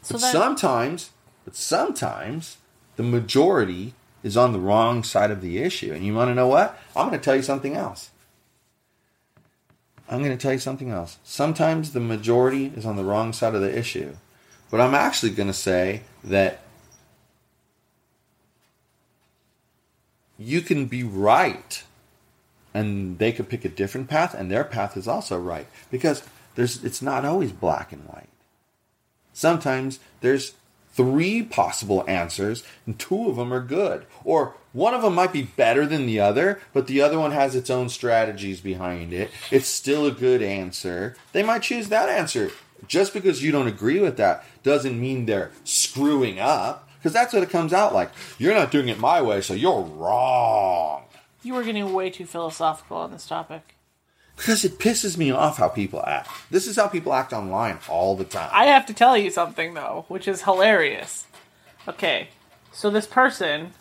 [0.01, 1.11] So But then, sometimes,
[1.45, 2.57] but sometimes
[2.95, 5.93] the majority is on the wrong side of the issue.
[5.93, 6.79] And you want to know what?
[6.95, 8.09] I'm going to tell you something else.
[10.09, 11.19] I'm going to tell you something else.
[11.23, 14.15] Sometimes the majority is on the wrong side of the issue.
[14.71, 16.61] But I'm actually going to say that
[20.39, 21.83] you can be right
[22.73, 26.23] and they could pick a different path and their path is also right because
[26.55, 28.29] there's it's not always black and white.
[29.33, 30.53] Sometimes there's
[30.93, 34.05] three possible answers and two of them are good.
[34.23, 37.55] Or one of them might be better than the other, but the other one has
[37.55, 39.31] its own strategies behind it.
[39.51, 41.15] It's still a good answer.
[41.33, 42.51] They might choose that answer.
[42.87, 46.88] Just because you don't agree with that doesn't mean they're screwing up.
[46.99, 48.11] Because that's what it comes out like.
[48.37, 51.03] You're not doing it my way, so you're wrong.
[51.41, 53.75] you were getting way too philosophical on this topic.
[54.35, 56.29] Because it pisses me off how people act.
[56.49, 58.49] This is how people act online all the time.
[58.53, 61.25] I have to tell you something though, which is hilarious.
[61.87, 62.29] Okay,
[62.71, 63.73] so this person,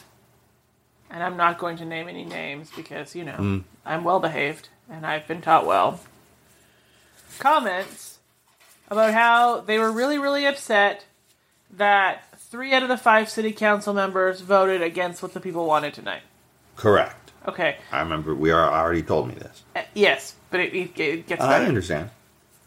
[1.10, 3.64] and I'm not going to name any names because you know mm.
[3.84, 6.00] I'm well behaved and I've been taught well.
[7.38, 8.18] Comments
[8.90, 11.04] about how they were really, really upset
[11.70, 15.94] that three out of the five city council members voted against what the people wanted
[15.94, 16.22] tonight.
[16.76, 17.32] Correct.
[17.46, 19.62] Okay, I remember we are already told me this.
[19.76, 21.64] uh, yes, but it, it, it gets I better.
[21.66, 22.10] understand.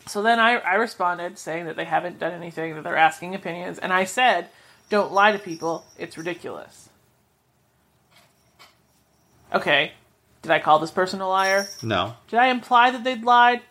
[0.08, 3.78] So then I, I responded saying that they haven't done anything, that they're asking opinions,
[3.78, 4.48] and I said,
[4.90, 6.90] don't lie to people, it's ridiculous.
[9.54, 9.92] Okay,
[10.42, 11.68] did I call this person a liar?
[11.84, 12.16] No.
[12.30, 13.62] Did I imply that they'd lied?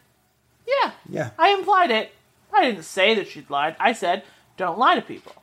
[0.66, 1.31] Yeah, Yeah.
[1.38, 2.12] I implied it.
[2.53, 3.75] I didn't say that she'd lied.
[3.81, 4.23] I said,
[4.57, 5.39] don't lie to people.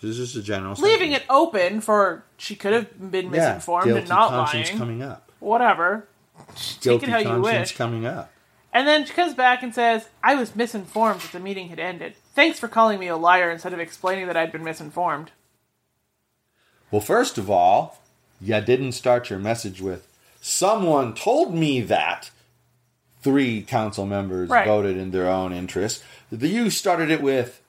[0.00, 1.22] This is just a general Leaving sentiment.
[1.22, 4.78] it open for she could have been misinformed guilty and not conscience lying.
[4.78, 5.30] coming up.
[5.40, 6.06] Whatever.
[6.80, 7.76] Guilty it how you conscience wish.
[7.76, 8.30] coming up.
[8.72, 12.14] And then she comes back and says, I was misinformed that the meeting had ended.
[12.34, 15.30] Thanks for calling me a liar instead of explaining that I'd been misinformed.
[16.90, 17.98] Well, first of all,
[18.40, 20.06] you didn't start your message with
[20.42, 22.30] someone told me that
[23.22, 24.66] three council members Right.
[24.66, 26.02] voted in their own interest.
[26.30, 27.60] You started it with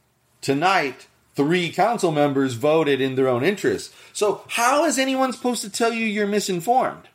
[0.42, 1.08] tonight
[1.38, 3.94] three council members voted in their own interest.
[4.12, 7.08] So how is anyone supposed to tell you you're misinformed?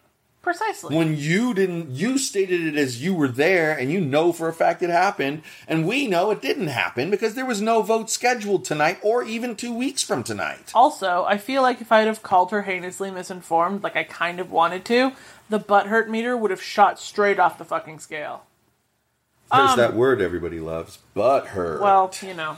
[0.43, 0.97] Precisely.
[0.97, 4.53] when you didn't you stated it as you were there and you know for a
[4.53, 8.65] fact it happened and we know it didn't happen because there was no vote scheduled
[8.65, 12.51] tonight or even two weeks from tonight also, I feel like if I'd have called
[12.51, 15.13] her heinously misinformed, like I kind of wanted to,
[15.49, 18.43] the butthurt meter would have shot straight off the fucking scale.
[19.53, 21.77] there's that word everybody loves butthurt.
[21.77, 22.57] Um, Well, you know.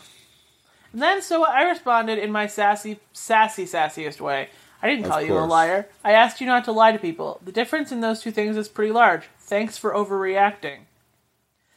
[0.94, 4.48] And then so I responded in my sassy, sassy, sassiest way.
[4.80, 5.88] I didn't call you a liar.
[6.04, 7.40] I asked you not to lie to people.
[7.44, 9.24] The difference in those two things is pretty large.
[9.40, 10.82] Thanks for overreacting.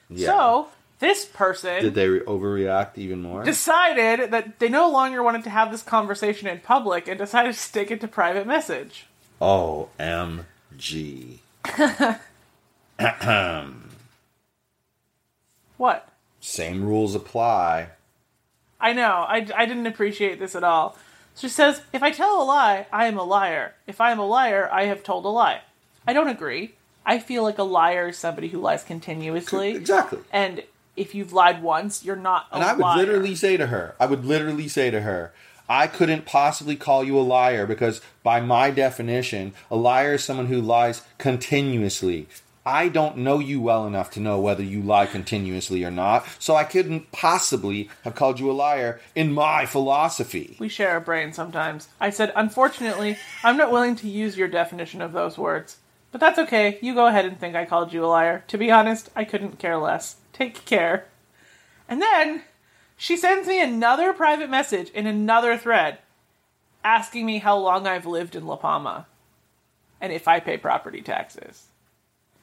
[0.08, 0.28] yeah.
[0.28, 0.68] So
[1.00, 5.50] this person did they re- overreact even more decided that they no longer wanted to
[5.50, 9.08] have this conversation in public and decided to stick it to private message.
[9.42, 11.40] Oh, omg
[15.78, 16.10] What?
[16.40, 17.90] same rules apply
[18.80, 19.26] I know.
[19.28, 20.98] I, I didn't appreciate this at all.
[21.36, 23.76] She says, if I tell a lie, I am a liar.
[23.86, 25.62] If I am a liar, I have told a lie.
[26.08, 26.74] I don't agree.
[27.06, 29.70] I feel like a liar is somebody who lies continuously.
[29.76, 30.64] exactly And
[30.96, 32.98] if you've lied once, you're not a And I would liar.
[32.98, 35.32] literally say to her, I would literally say to her,
[35.70, 40.48] I couldn't possibly call you a liar because, by my definition, a liar is someone
[40.48, 42.28] who lies continuously.
[42.68, 46.54] I don't know you well enough to know whether you lie continuously or not, so
[46.54, 50.58] I couldn't possibly have called you a liar in my philosophy.
[50.60, 51.88] We share a brain sometimes.
[52.02, 55.78] I said, unfortunately, I'm not willing to use your definition of those words.
[56.12, 56.78] But that's okay.
[56.82, 58.44] You go ahead and think I called you a liar.
[58.50, 60.18] To be honest, I couldn't care less.
[60.34, 61.06] Take care.
[61.88, 62.44] And then
[62.98, 66.00] she sends me another private message in another thread
[66.84, 69.08] asking me how long I've lived in La Palma
[70.02, 71.68] and if I pay property taxes.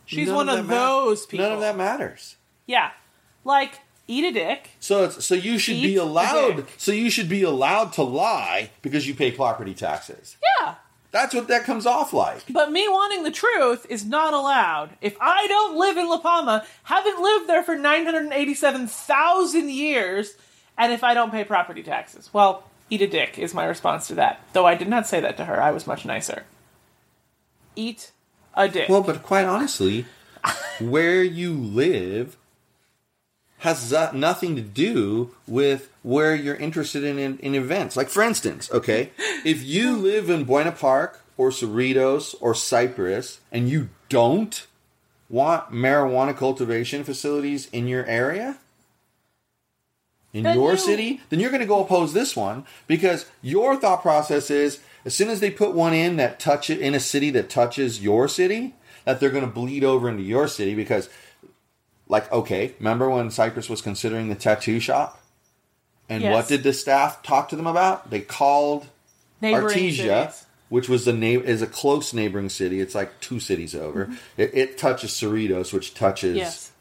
[0.07, 1.47] She's None one of, ma- those people.
[1.47, 2.37] None of that matters.
[2.67, 2.91] Yeah.
[3.45, 4.71] Like, Eat a dick.
[4.81, 6.67] So it's, so you should Eat be allowed.
[6.77, 10.37] So you should be allowed to lie because you pay property taxes.
[10.61, 10.75] Yeah.
[11.11, 12.43] That's what that comes off like.
[12.51, 14.91] But me wanting the truth is not allowed.
[15.01, 20.35] If I don't live in La Palma, haven't lived there for 987,000 years,
[20.77, 22.31] and if I don't pay property taxes.
[22.33, 24.43] Well, eat a dick is my response to that.
[24.53, 26.43] Though I did not say that to her, I was much nicer.
[27.77, 28.11] Eat
[28.57, 28.89] a dick.
[28.89, 30.07] Well, but quite honestly,
[30.81, 32.37] where you live
[33.59, 37.97] has nothing to do with where you're interested in, in in events.
[37.97, 39.11] Like for instance, okay,
[39.45, 44.67] if you live in Buena Park or Cerritos or Cypress and you don't
[45.31, 48.59] want marijuana cultivation facilities in your area,
[50.35, 53.77] in Then your you- city, then you're going to go oppose this one because your
[53.77, 57.01] thought process is as soon as they put one in that touch it in a
[57.01, 61.09] city that touches your city, that they're going to bleed over into your city because,
[62.09, 65.21] like, okay, remember when Cypress was considering the tattoo shop?
[66.09, 66.33] And Yes.
[66.35, 68.11] what did the staff talk to them about?
[68.11, 68.87] They called
[69.43, 70.47] Artesia, cities.
[70.69, 72.81] which was the name is a close neighboring city.
[72.81, 74.11] It's like two cities over.
[74.37, 76.39] It, it touches Cerritos, which touches Mm-hmm.
[76.39, 76.73] Yes.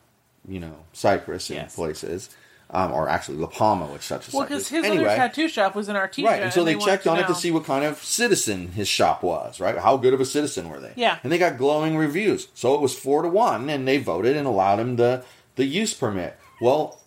[0.47, 1.75] you know Cypress in Yes.
[1.75, 2.29] places,
[2.73, 4.69] um, or actually La Palma, which touches Well, Cypress.
[4.69, 6.25] because his other tattoo shop was in Artesia.
[6.25, 8.87] Right, and so they, wanted checked on it to see what kind of citizen his
[8.87, 9.77] shop was, right?
[9.77, 10.93] How good of a citizen were they?
[10.95, 11.19] Yeah.
[11.23, 12.47] And they got glowing reviews.
[12.55, 15.23] So it was four to one, and they voted and allowed him the,
[15.55, 16.37] the use permit.
[16.59, 16.99] Well,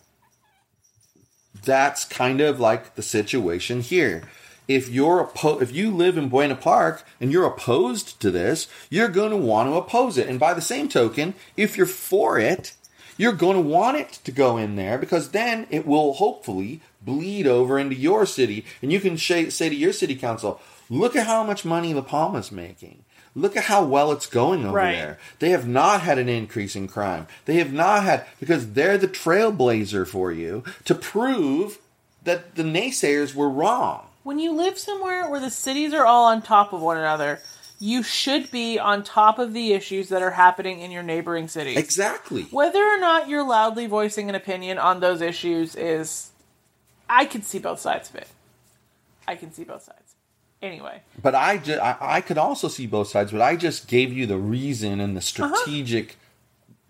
[1.65, 4.23] that's kind of like the situation here.
[4.69, 9.07] If you're oppo- if you live in Buena Park and you're opposed to this, you're
[9.07, 10.27] going to want to oppose it.
[10.27, 12.73] And by the same token, if you're for it,
[13.17, 17.47] you're going to want it to go in there because then it will hopefully bleed
[17.47, 21.43] over into your city, and you can say to your city council, "Look at how
[21.43, 23.03] much money La Palma's making."
[23.35, 24.93] Look at how well it's going over Right.
[24.95, 25.19] there.
[25.37, 27.27] They have not had an increase in crime.
[27.45, 31.77] They have not had because they're the trailblazer for you to prove
[32.23, 34.01] that the naysayers were wrong.
[34.23, 37.39] when you live somewhere where the cities are all on top of one another,
[37.79, 41.75] you should be on top of the issues that are happening in your neighboring city.
[41.75, 42.43] Exactly.
[42.43, 46.31] Whether or not you're loudly voicing an opinion on those issues is.
[47.09, 48.27] I can see both sides of it.
[49.27, 50.15] I can see both sides.
[50.61, 54.11] Anyway, But I, ju- I I could also see both sides, but I just gave
[54.11, 55.55] you the reason and the uh-huh.
[55.55, 56.15] strategic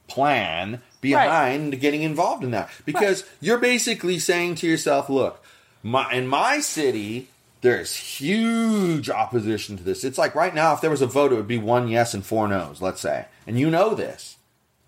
[0.07, 2.69] plan behind getting involved in that.
[2.85, 5.43] Because you're basically saying to yourself, look,
[5.83, 7.27] my in my city,
[7.61, 10.03] there's huge opposition to this.
[10.03, 12.25] It's like right now, if there was a vote, it would be one yes and
[12.25, 13.25] four no's, let's say.
[13.45, 14.37] And you know this.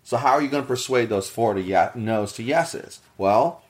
[0.04, 3.00] So how are you going to persuade those four to yes, no's to yeses?
[3.18, 3.64] Well,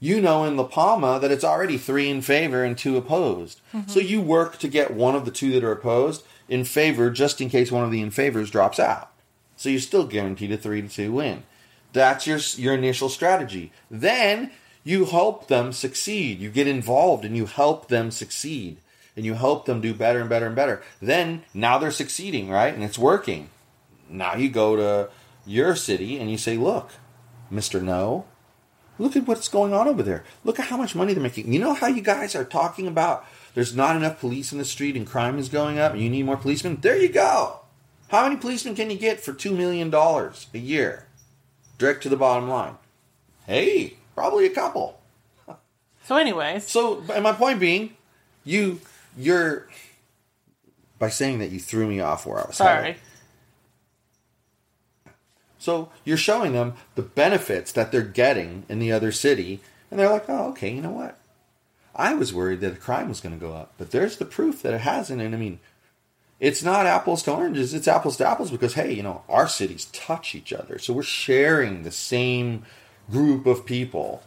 [0.00, 3.60] you know in La Palma that it's already three in favor and two opposed.
[3.74, 3.90] Mm-hmm.
[3.90, 7.40] So you work to get one of the two that are opposed in favor just
[7.40, 9.10] in case one of the in favors drops out.
[9.56, 11.42] So you're still guaranteed a three to two win.
[11.92, 13.72] That's your your initial strategy.
[13.90, 14.52] Then
[14.84, 16.40] you help them succeed.
[16.40, 18.78] You get involved and you help them succeed.
[19.16, 20.82] And you help them do better and better and better.
[21.02, 22.72] Then now they're succeeding, right?
[22.72, 23.50] And it's working.
[24.08, 25.10] Now you go to
[25.44, 26.92] your city and you say, look,
[27.52, 27.82] Mr.
[27.82, 28.26] No,
[28.98, 30.24] Look at what's going on over there.
[30.44, 31.52] Look at how much money they're making.
[31.52, 34.96] You know how you guys are talking about there's not enough police in the street
[34.96, 36.78] and crime is going up and you need more policemen?
[36.80, 37.60] There you go.
[38.08, 41.06] How many policemen can you get for $2 million a year?
[41.76, 42.76] Direct to the bottom line.
[43.46, 45.00] Hey, probably a couple.
[46.04, 47.96] so anyways, So, and my point being,
[48.44, 48.80] you,
[49.16, 49.68] you're,
[50.98, 52.82] by saying that you threw me off where I was sorry.
[52.82, 53.00] headed.
[55.58, 60.10] So you're showing them the benefits that they're getting in the other city, and they're
[60.10, 61.18] like, oh, okay, you know what?
[61.94, 64.62] I was worried that the crime was going to go up, but there's the proof
[64.62, 65.20] that it hasn't.
[65.20, 65.58] And I mean,
[66.38, 69.86] it's not apples to oranges, it's apples to apples because, hey, you know, our cities
[69.86, 70.78] touch each other.
[70.78, 72.64] So we're sharing the same
[73.10, 74.22] group of people.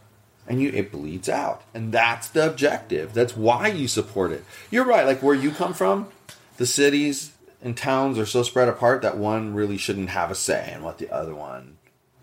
[0.47, 3.13] And you, it bleeds out, and that's the objective.
[3.13, 4.43] That's why you support it.
[4.69, 5.05] You're right.
[5.05, 6.09] Like where you come from,
[6.57, 10.71] the cities and towns are so spread apart that one really shouldn't have a say
[10.73, 11.77] in what the other one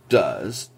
[0.08, 0.68] does.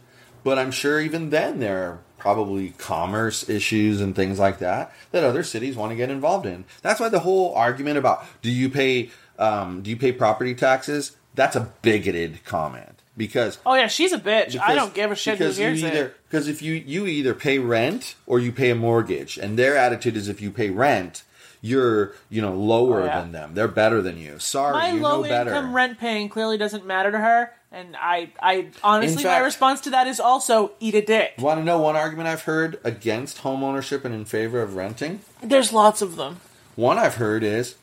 [0.45, 5.25] But I'm sure even then there are probably commerce issues and things like that that
[5.25, 6.65] other cities want to get involved in.
[6.83, 11.17] That's why the whole argument about do you pay um, do you pay property taxes?
[11.35, 14.59] That's a bigoted comment because Oh yeah, she's a bitch.
[14.59, 16.17] I don't give a shit who because you hears either, it.
[16.29, 20.17] Because if you you either pay rent or you pay a mortgage, and their attitude
[20.17, 21.23] is if you pay rent,
[21.61, 23.21] you're you know lower Oh, yeah.
[23.21, 23.55] than them.
[23.55, 24.39] They're better than you.
[24.39, 25.51] Sorry, My you low know better.
[25.51, 29.91] income rent paying clearly doesn't matter to her, and I, I honestly, my response to
[29.91, 31.35] that is also eat a dick.
[31.39, 35.21] Want to know one argument I've heard against home ownership and in favor of renting?
[35.43, 36.41] There's lots of them.
[36.77, 37.75] One I've heard is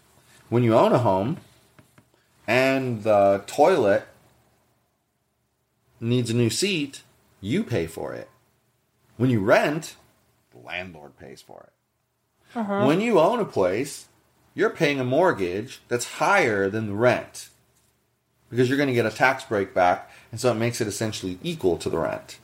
[0.50, 1.38] when you own a home
[2.48, 4.08] and the toilet
[6.00, 7.04] needs a new seat,
[7.42, 8.30] you pay for it.
[9.18, 9.96] When you rent,
[10.52, 12.58] the landlord pays for it.
[12.58, 12.86] Uh-huh.
[12.86, 14.08] When you own a place,
[14.54, 17.50] you're paying a mortgage that's higher than the rent
[18.50, 21.38] because you're going to get a tax break back, and so it makes it essentially
[21.44, 22.40] equal to the rent.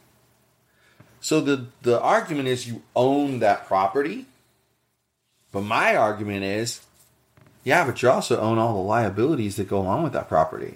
[1.21, 4.25] So the the argument is you own that property,
[5.51, 6.81] but my argument is,
[7.63, 10.75] yeah, but you also own all the liabilities that go along with that property.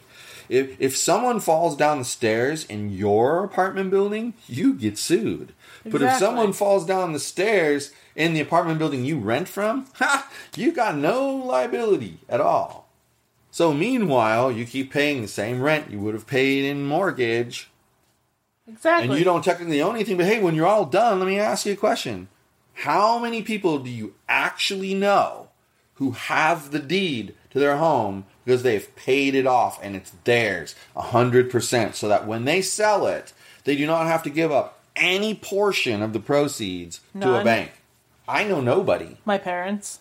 [0.50, 5.54] If if someone falls down the stairs in your apartment building, you get sued.
[5.86, 10.30] But if someone falls down the stairs in the apartment building you rent from, ha,
[10.56, 12.90] you got no liability at all.
[13.52, 17.70] So meanwhile, you keep paying the same rent you would have paid in mortgage,
[18.68, 19.10] Exactly.
[19.10, 20.18] and you don't technically own anything.
[20.18, 22.28] But hey, when you're all done, let me ask you a question:
[22.74, 25.50] How many people do you actually know
[25.96, 30.74] who have the deed to their home because they've paid it off and it's theirs
[30.96, 33.34] hundred percent, so that when they sell it,
[33.66, 37.72] they do not have to give up any portion of the proceeds to a bank?
[38.26, 39.18] I know nobody.
[39.26, 40.00] My parents.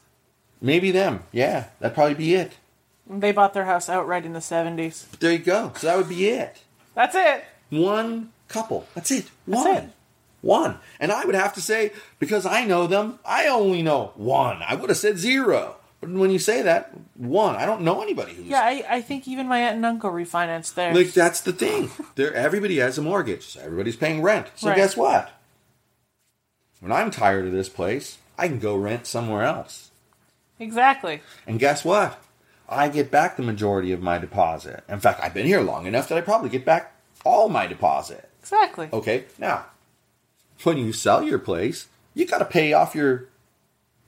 [0.60, 1.24] Maybe them.
[1.32, 2.52] Yeah, that'd probably be it.
[3.08, 5.10] They bought their house outright in the 70s.
[5.18, 5.72] There you go.
[5.76, 6.62] So that would be it.
[6.94, 7.44] That's it.
[7.70, 8.86] One couple.
[8.94, 9.26] That's it.
[9.48, 9.76] That's One.
[9.76, 9.90] it.
[10.40, 10.78] One.
[11.00, 14.62] And I would have to say, because I know them, I only know one.
[14.62, 15.76] I would have said zero.
[16.00, 17.56] But when you say that, one.
[17.56, 20.74] I don't know anybody who's Yeah, I, I think even my aunt and uncle refinanced
[20.74, 20.94] theirs.
[20.96, 21.90] like that's the thing.
[22.16, 23.46] There everybody has a mortgage.
[23.46, 24.48] So everybody's paying rent.
[24.56, 24.76] So Right.
[24.76, 25.30] guess what?
[26.80, 29.90] When I'm tired of this place, I can go rent somewhere else.
[30.58, 31.22] exactly.
[31.46, 32.22] And guess what?
[32.68, 34.82] I get back the majority of my deposit.
[34.88, 36.92] In fact, I've been here long enough that I probably get back
[37.24, 38.28] all my deposit.
[38.40, 38.88] Exactly.
[38.92, 39.66] Okay, now,
[40.64, 43.26] when you sell your place, you got to pay off your,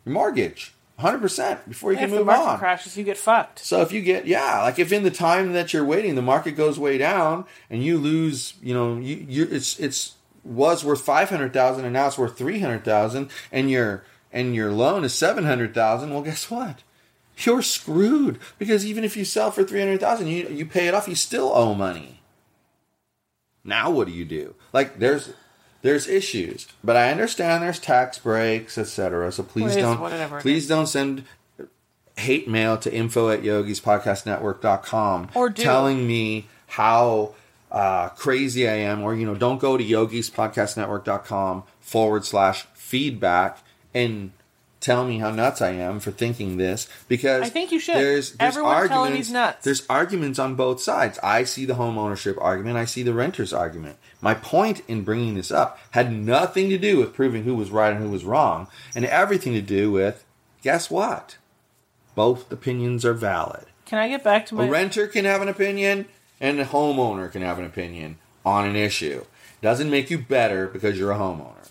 [0.04, 2.58] your mortgage 100% before you if can the move market on.
[2.58, 3.60] crashes, you get fucked.
[3.60, 6.52] So if you get, yeah, like if in the time that you're waiting, the market
[6.52, 11.84] goes way down and you lose, you know, you, you it's, it's, was worth 500,000
[11.84, 16.10] and now it's worth 300,000 and your, and your loan is 700,000.
[16.10, 16.82] Well, guess what?
[17.38, 21.14] You're screwed because even if you sell for 300,000, you, you pay it off, you
[21.14, 22.22] still owe money.
[23.62, 24.54] Now what do you do?
[24.72, 25.32] Like there's
[25.88, 29.32] there's issues, but I understand there's tax breaks, etc.
[29.32, 30.68] So please Well, it is don't it please is.
[30.68, 31.24] don't send
[32.16, 35.62] hate mail to info at yogispodcastnetwork.com Or do.
[35.62, 37.34] telling me how
[37.70, 43.58] uh, crazy I am, or you know, don't go to yogispodcastnetwork.com forward slash feedback
[43.94, 44.32] and
[44.80, 47.96] tell me how nuts I am for thinking this because I think you should.
[47.96, 49.26] There's, there's Everyone's telling arguments.
[49.28, 49.64] he's nuts.
[49.64, 51.18] There's arguments on both sides.
[51.22, 52.76] I see the home ownership argument.
[52.76, 53.96] I see the renter's argument.
[54.20, 57.92] My point in bringing this up had nothing to do with proving who was right
[57.92, 60.24] and who was wrong, and everything to do with
[60.62, 61.36] guess what?
[62.14, 63.66] Both opinions are valid.
[63.84, 66.06] Can I get back to my A renter can have an opinion,
[66.40, 69.24] and a homeowner can have an opinion on an issue.
[69.62, 71.68] Doesn't make you better because you're a homeowner.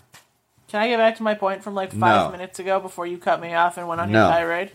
[0.68, 2.30] Can I get back to my point from like five No.
[2.30, 4.26] minutes ago before you cut me off and went on No.
[4.28, 4.72] your tirade?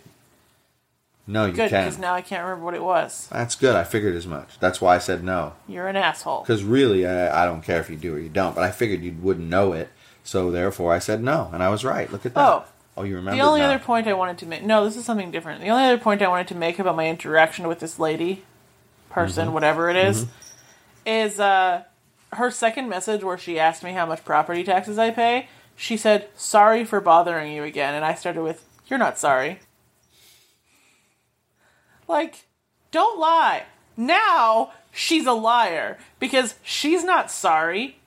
[1.26, 3.30] No, you Good, because now I can't remember what it was.
[3.32, 3.76] That's good.
[3.78, 4.60] I figured as much.
[4.60, 5.54] That's why I said no.
[5.70, 6.42] You're an asshole.
[6.42, 9.02] Because really, I, I don't care if you do or you don't, but I figured
[9.04, 9.90] you wouldn't know it.
[10.26, 12.12] So therefore, I said no, and I was right.
[12.12, 12.42] Look at that.
[12.50, 12.66] Oh.
[12.98, 13.38] oh you remember?
[13.38, 13.68] The only now.
[13.68, 15.62] other point I wanted to make no, this is something different.
[15.62, 18.44] The only other point I wanted to make about my interaction with this lady,
[19.10, 19.54] person, Mm-hmm.
[19.54, 20.26] whatever it is,
[21.06, 21.84] is uh
[22.34, 25.48] her second message where she asked me how much property taxes I pay.
[25.76, 29.60] She said, "Sorry for bothering you again," and I started with, "You're not sorry."
[32.08, 32.46] Like,
[32.92, 33.64] don't lie.
[33.96, 37.98] Now she's a liar because she's not sorry.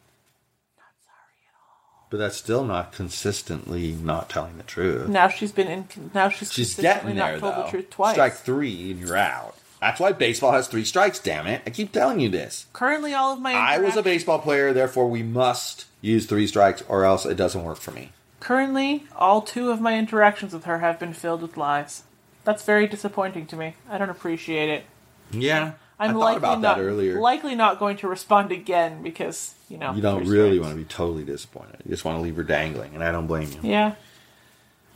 [0.76, 2.06] Not sorry at all.
[2.10, 5.08] But that's still not consistently not telling the truth.
[5.08, 6.10] Now she's been in.
[6.14, 7.62] Now she's She's getting not there told though.
[7.64, 8.14] the truth twice.
[8.14, 9.54] Strike three, and you're out.
[9.80, 11.18] That's why baseball has three strikes.
[11.18, 11.62] Damn it!
[11.66, 12.66] I keep telling you this.
[12.72, 16.82] Currently, all of my I was a baseball player, therefore we must use three strikes,
[16.88, 18.12] or else it doesn't work for me.
[18.40, 22.04] Currently, all two of my interactions with her have been filled with lies.
[22.44, 23.74] That's very disappointing to me.
[23.90, 24.84] I don't appreciate it.
[25.32, 27.20] Yeah, I'm I thought likely about not that earlier.
[27.20, 30.84] likely not going to respond again because you know you don't really want to be
[30.84, 31.80] totally disappointed.
[31.84, 33.58] You just want to leave her dangling, and I don't blame you.
[33.68, 33.94] Yeah.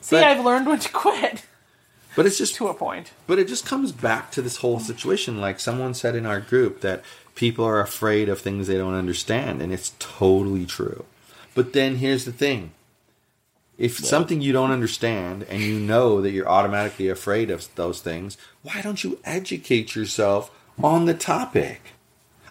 [0.00, 1.44] See, But- I've learned when to quit
[2.16, 3.12] But it's just to a point.
[3.26, 5.40] But it just comes back to this whole situation.
[5.40, 7.02] Like someone said in our group that
[7.40, 11.06] people are afraid of things they don't understand, and it's totally true.
[11.54, 12.72] But then here's the thing
[13.78, 18.02] if it's something you don't understand and you know that you're automatically afraid of those
[18.02, 20.50] things, why don't you educate yourself
[20.82, 21.80] on the topic?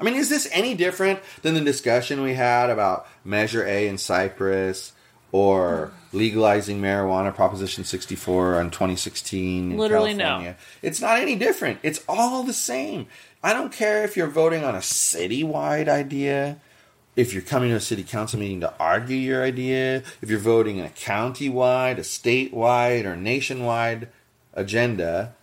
[0.02, 4.00] I mean, is this any different than the discussion we had about Measure A in
[4.00, 4.94] Cypress
[5.32, 10.24] or legalizing marijuana, Proposition 64 on 2016 in Literally no.
[10.24, 10.58] California?
[10.82, 11.80] It's not any different.
[11.84, 13.08] It's all the same.
[13.44, 16.60] I don't care if you're voting on a citywide idea
[17.20, 20.78] if you're coming to a city council meeting to argue your idea, if you're voting
[20.78, 24.08] in a county-wide, a statewide, or nationwide
[24.54, 25.36] agenda,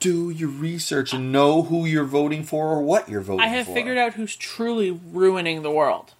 [0.00, 3.44] do your research and know who you're voting for or what you're voting for.
[3.44, 6.14] I have figured out who's truly ruining the world.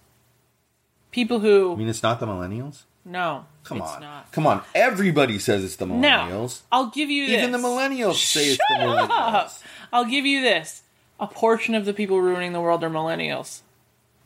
[1.15, 2.83] People who I mean, it's not the millennials.
[3.05, 4.31] no, Come it's on, not.
[4.33, 4.61] come on.
[4.75, 6.61] Everybody says it's the millennials.
[6.73, 7.37] I'll give you this.
[7.37, 9.09] Even the millennials say it's the Shut up!
[9.09, 9.63] millennials.
[9.93, 10.81] I'll give you this.
[11.19, 13.61] A portion of the people ruining the world are millennials.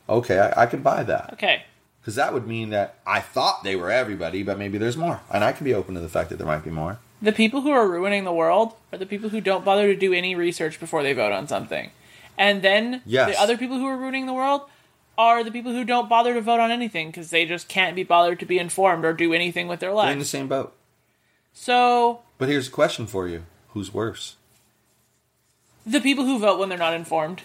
[0.10, 1.62] Okay, I, I could buy that Okay.
[2.02, 5.44] because that would mean that I thought they were everybody, but maybe there's more, and
[5.44, 6.98] I can be open to the fact that there might be more.
[7.22, 10.12] The people who are ruining the world are the people who don't bother to do
[10.14, 11.92] any research before they vote on something.
[12.36, 13.36] And then Yes.
[13.36, 14.62] the other people who are ruining the world
[15.20, 18.04] are the people who don't bother to vote on anything because they just can't be
[18.04, 20.74] bothered to be informed or do anything with their They're in the same boat.
[21.54, 24.38] So But here's a question for you: Who's worse?
[25.86, 27.42] the people who vote when they're not informed,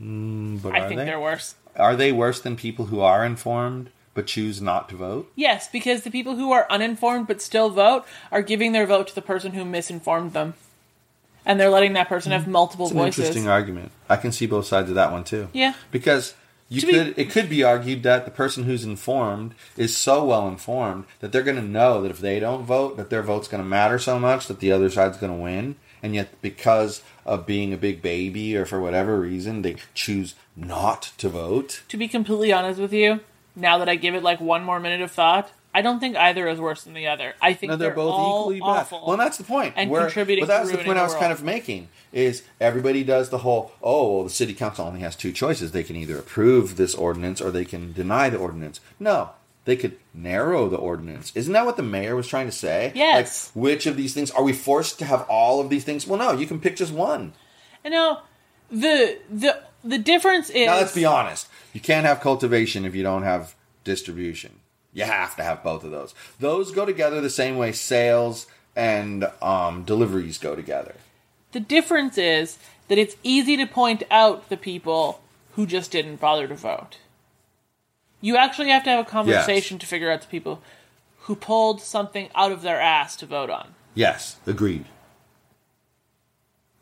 [0.00, 1.04] mm, But I are think they?
[1.06, 1.56] they're worse.
[1.74, 5.32] Are they worse than people who are informed but choose not to vote?
[5.34, 9.14] Yes, because the people who are uninformed but still vote are giving their vote to
[9.14, 10.54] the person who misinformed them.
[11.44, 12.52] And they're letting that person have hmm.
[12.52, 13.18] multiple It's an voices.
[13.18, 13.90] interesting argument.
[14.08, 15.48] I can see both sides of that one too.
[15.52, 15.74] Yeah.
[15.90, 16.34] Because
[16.72, 20.24] you To be- could it could be argued that the person who's informed is so
[20.24, 23.48] well informed that they're going to know that if they don't vote that their vote's
[23.48, 27.02] going to matter so much that the other side's going to win and yet because
[27.24, 31.82] of being a big baby or for whatever reason they choose not to vote.
[31.88, 33.20] to be completely honest with you,
[33.54, 36.46] now that I give it like one more minute of thought, I don't think either
[36.48, 37.34] is worse than the other.
[37.40, 38.66] I think No, they're, both all equally bad.
[38.66, 39.04] awful.
[39.06, 39.72] Well, that's the point.
[39.76, 41.88] and Where- contributing But that's the point I was kind of making.
[42.12, 43.72] Is everybody does the whole?
[43.82, 45.72] Oh, well, the city council only has two choices.
[45.72, 48.80] They can either approve this ordinance or they can deny the ordinance.
[49.00, 49.30] No,
[49.64, 51.32] they could narrow the ordinance.
[51.34, 52.92] Isn't that what the mayor was trying to say?
[52.94, 53.50] Yes.
[53.54, 55.22] Like, which of these things are we forced to have?
[55.22, 56.06] All of these things?
[56.06, 56.32] Well, no.
[56.38, 57.32] You can pick just one.
[57.82, 58.24] And now
[58.70, 61.48] the the the difference is Now, let's be honest.
[61.72, 63.54] You can't have cultivation if you don't have
[63.84, 64.60] distribution.
[64.92, 66.14] You have to have both of those.
[66.38, 70.94] Those go together the same way sales and um, deliveries go together.
[71.52, 75.20] the difference is that it's easy to point out the people
[75.54, 76.98] who just didn't bother to vote.
[78.20, 80.62] You actually have to have a conversation to figure out the people
[81.20, 83.74] who pulled something out of their ass to vote on.
[83.94, 84.86] Yes, agreed.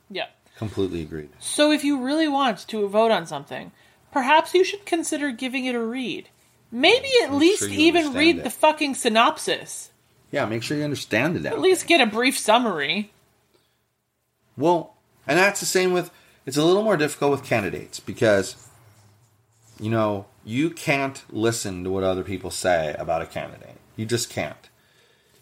[0.08, 0.26] Yeah.
[0.56, 1.30] Completely agreed.
[1.38, 3.72] So if you really want to vote on something,
[4.12, 6.28] perhaps you should consider giving it a read.
[6.72, 8.44] Maybe at least sure even read it.
[8.44, 9.90] the fucking synopsis.
[10.30, 11.46] Yeah, make sure you understand it.
[11.46, 13.10] At least get a brief summary.
[14.56, 14.94] Well,
[15.26, 16.10] and that's the same with.
[16.46, 18.68] It's a little more difficult with candidates because,
[19.78, 23.76] you know, you can't listen to what other people say about a candidate.
[23.96, 24.68] You just can't.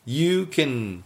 [0.04, 1.04] You can.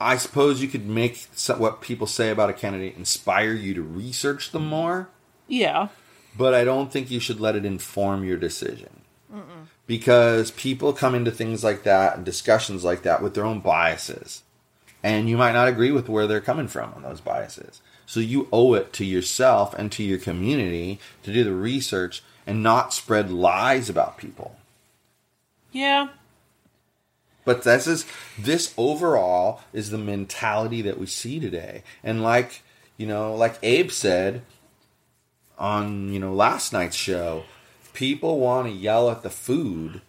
[0.00, 4.52] I suppose you could make what people say about a candidate inspire you to research
[4.52, 5.08] them more.
[5.48, 5.88] Yeah.
[6.36, 8.90] but I don't think you should let it inform your decision.
[9.86, 14.42] Because people come into things like that and discussions like that with their own biases.
[15.02, 17.80] And you might not agree with where they're coming from on those biases.
[18.04, 22.62] So you owe it to yourself and to your community to do the research and
[22.62, 24.56] not spread lies about people.
[25.72, 26.08] Yeah.
[27.44, 28.04] But this is
[28.38, 31.82] this overall is the mentality that we see today.
[32.04, 32.62] And like,
[32.98, 34.42] you know, like Abe said
[35.58, 37.44] on, you know, last night's show,
[37.92, 40.02] people want to yell at the food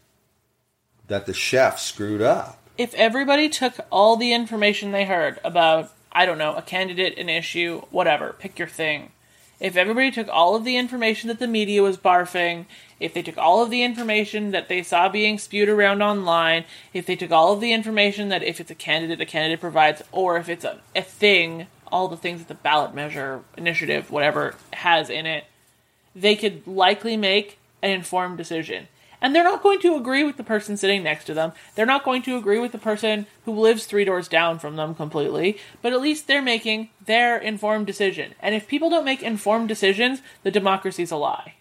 [1.07, 2.57] that the chef screwed up.
[2.77, 7.29] If everybody took all the information they heard about, I don't know, a candidate, an
[7.29, 9.11] issue, whatever, pick your thing.
[9.59, 12.65] If everybody took all of the information that the media was barfing,
[12.99, 17.05] if they took all of the information that they saw being spewed around online, if
[17.05, 20.37] they took all of the information that if it's a candidate, a candidate provides, or
[20.37, 25.09] if it's a, a thing, all the things that the ballot measure initiative, whatever, has
[25.09, 25.45] in it,
[26.15, 28.87] they could likely make an informed decision.
[29.21, 31.51] And they're not going to agree with the person sitting next to them.
[31.75, 34.95] They're not going to agree with the person who lives three doors down from them
[34.95, 35.57] completely.
[35.81, 38.33] But at least they're making their informed decision.
[38.39, 41.55] And if people don't make informed decisions, the democracy's a lie.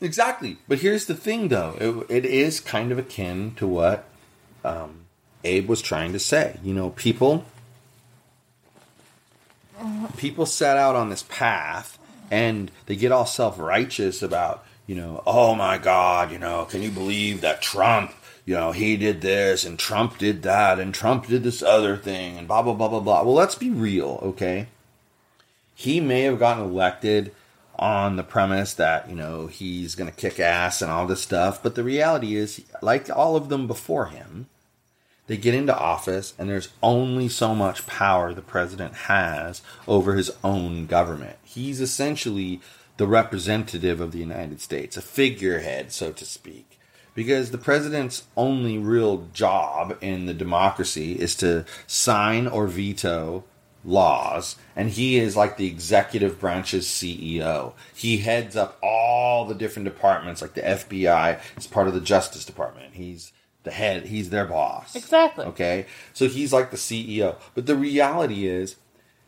[0.00, 0.58] Exactly.
[0.68, 2.06] But here's the thing, though.
[2.08, 4.04] It, it is kind of akin to what
[4.64, 5.06] um,
[5.42, 6.58] Abe was trying to say.
[6.62, 7.46] You know, people
[10.16, 11.98] people set out on this path
[12.30, 16.82] and they get all self righteous about, you know, oh my God, you know, can
[16.82, 18.12] you believe that Trump,
[18.44, 22.38] you know, he did this and Trump did that and Trump did this other thing
[22.38, 23.22] and blah, blah, blah, blah, blah.
[23.22, 24.68] Well, let's be real, okay?
[25.74, 27.32] He may have gotten elected
[27.78, 31.62] on the premise that, you know, he's going to kick ass and all this stuff,
[31.62, 34.46] but the reality is, like all of them before him,
[35.26, 40.30] they get into office and there's only so much power the president has over his
[40.44, 41.36] own government.
[41.42, 42.60] He's essentially
[42.96, 46.78] the representative of the United States, a figurehead, so to speak.
[47.14, 53.44] Because the president's only real job in the democracy is to sign or veto
[53.86, 57.72] laws, and he is like the executive branch's CEO.
[57.94, 62.44] He heads up all the different departments, like the FBI is part of the Justice
[62.44, 62.94] Department.
[62.94, 63.32] He's
[63.66, 64.96] the head, he's their boss.
[64.96, 65.44] Exactly.
[65.44, 65.84] Okay?
[66.14, 67.36] So he's like the CEO.
[67.54, 68.76] But the reality is,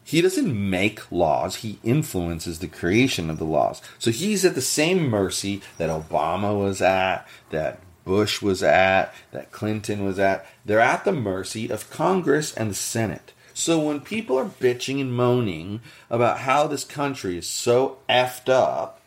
[0.02, 3.82] he doesn't make laws, he influences the creation of the laws.
[3.98, 9.52] So he's at the same mercy that Obama was at, that Bush was at, that
[9.52, 10.46] Clinton was at.
[10.64, 13.34] They're at the mercy of Congress and the Senate.
[13.52, 18.97] So when people are bitching and moaning about how this country is so effed up,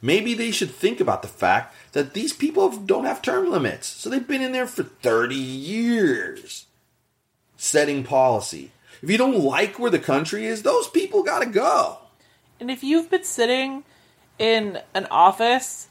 [0.00, 3.86] maybe they should think about the fact that these people don't have term limits.
[3.86, 6.66] So they've been in there for 30 years
[7.56, 8.70] setting policy.
[9.02, 11.98] If you don't like where the country is, those people got to go.
[12.60, 13.84] And if you've been sitting
[14.38, 15.88] in an office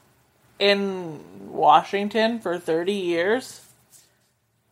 [0.59, 3.61] in Washington for 30 years,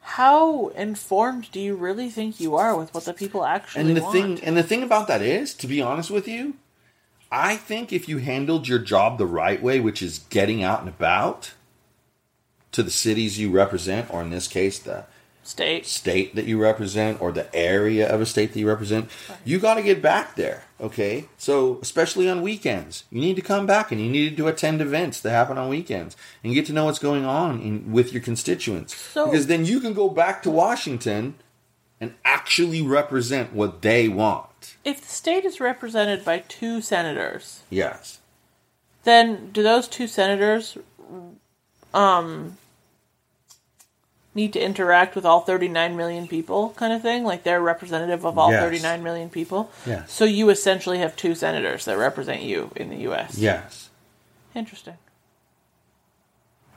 [0.01, 4.01] how informed do you really think you are with what the people actually And the
[4.01, 4.13] want?
[4.13, 6.55] thing and the thing about that is, to be honest with you,
[7.32, 10.89] I think if you handled your job the right way, which is getting out and
[10.89, 11.53] about
[12.71, 15.05] to the cities you represent, or in this case, the
[15.43, 15.86] State.
[15.86, 19.09] state that you represent or the area of a state that you represent,
[19.43, 20.63] you got to get back there.
[20.82, 24.82] Okay, so especially on weekends, you need to come back and you need to attend
[24.82, 28.23] events that happen on weekends and get to know what's going on in, with your
[28.23, 28.95] constituents.
[28.95, 31.36] So- because then you can go back to Washington
[32.01, 34.47] and actually represent what they want.
[34.86, 38.19] If the state is represented by two senators, Yes.
[39.03, 40.77] then do those two senators
[41.93, 42.57] um
[44.36, 48.38] need to interact with all 39 million people kind of thing like they're representative of
[48.38, 48.61] all Yes.
[48.63, 50.11] 39 million people Yes.
[50.11, 53.89] so you essentially have two senators that represent you in the US Yes.
[54.53, 54.97] interesting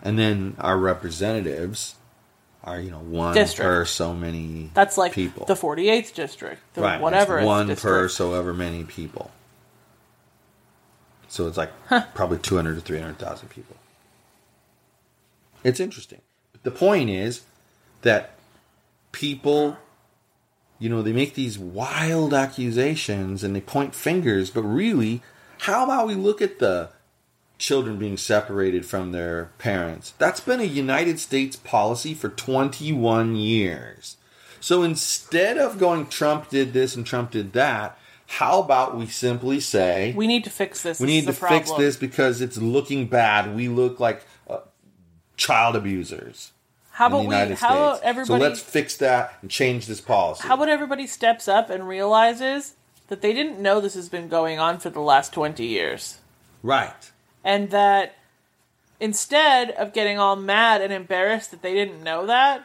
[0.03, 1.97] And then our representatives
[2.69, 3.67] are, you know, one District.
[3.67, 5.47] per so many that's like people.
[5.47, 7.01] the 48th district the right.
[7.01, 7.83] whatever it's it's one district.
[7.83, 9.31] per so ever many people.
[11.29, 11.71] So it's like
[12.15, 13.77] probably 200 to 300,000 people.
[15.63, 16.21] It's interesting.
[16.53, 17.43] But the point is
[18.03, 18.31] that
[19.13, 19.77] people,
[20.79, 25.23] you know, they make these wild accusations and they point fingers, but really,
[25.59, 26.91] how about we look at the
[27.59, 30.15] children being separated from their parents?
[30.19, 34.17] That's been a United States policy for 21 years.
[34.61, 39.61] So instead of going, Trump did this and Trump did that, how about we simply
[39.61, 41.81] say, we need to fix this we This need is to fix problem.
[41.81, 43.55] this because it's looking bad.
[43.55, 44.59] We look like uh,
[45.37, 46.53] child abusers
[46.91, 48.07] how in the about we United how about States.
[48.09, 50.47] everybody so let's fix that and change this policy.
[50.47, 52.75] how about everybody steps up and realizes
[53.07, 56.19] that they didn't know this has been going on for the last 20 years
[56.63, 57.13] right.
[57.43, 58.15] And that
[59.01, 62.65] instead of getting all mad and embarrassed that they didn't know that,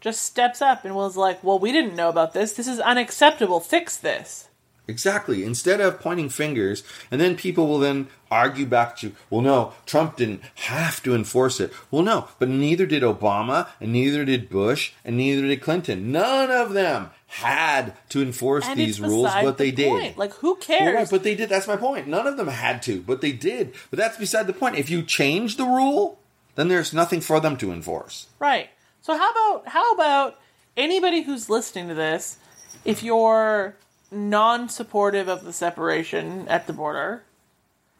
[0.00, 2.52] just steps up and was like, "Well, we didn't know about this.
[2.52, 3.60] This is unacceptable.
[3.60, 4.49] Fix this."
[4.90, 5.44] Exactly.
[5.44, 9.72] Instead of pointing fingers, and then people will then argue back to you, well, no,
[9.86, 11.72] Trump didn't have to enforce it.
[11.90, 16.12] Well, no, but neither did Obama, and neither did Bush, and neither did Clinton.
[16.12, 20.16] None of them had to enforce And these rules, but they the did.
[20.16, 20.94] Like, who Well, cares?
[20.94, 21.48] right, but they did.
[21.48, 22.08] That's my point.
[22.08, 23.72] None of them had to, but they did.
[23.90, 24.76] But that's beside the point.
[24.76, 26.18] If you change the rule,
[26.56, 28.26] then there's nothing for them to enforce.
[28.38, 28.70] Right.
[29.02, 30.38] So how about how about
[30.76, 32.38] anybody who's listening to this,
[32.84, 33.76] if you're
[34.10, 37.22] non-supportive of the separation at the border,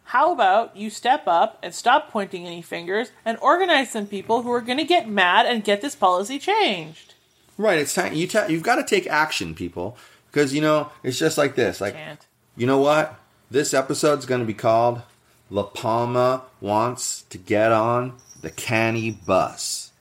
[0.04, 4.50] how about you step up and stop pointing any fingers and organize some people who
[4.50, 7.14] are going to get mad and get this policy changed?
[7.56, 7.78] Right.
[7.78, 8.14] It's time.
[8.14, 9.96] You ta- you've got to take action, people,
[10.32, 11.80] because you know it's just like this.
[11.80, 12.26] Like Can't.
[12.56, 13.20] you know what?
[13.50, 15.02] This episode's going to be called
[15.48, 19.92] La Palma wants to get on the canny bus.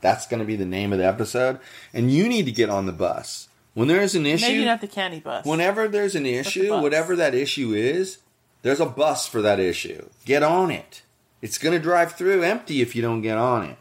[0.00, 1.58] That's going to be the name of the episode,
[1.92, 4.46] and you need to get on the bus when there is an issue.
[4.46, 5.44] Maybe not the candy bus.
[5.44, 6.82] Whenever there's an issue, bus?
[6.82, 8.18] whatever that issue is,
[8.62, 10.08] there's a bus for that issue.
[10.24, 11.02] Get on it.
[11.42, 13.76] It's going to drive through empty if you don't get on it.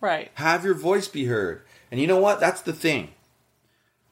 [0.00, 0.30] right.
[0.34, 1.62] Have your voice be heard.
[1.90, 2.40] And you know what?
[2.40, 3.10] That's the thing.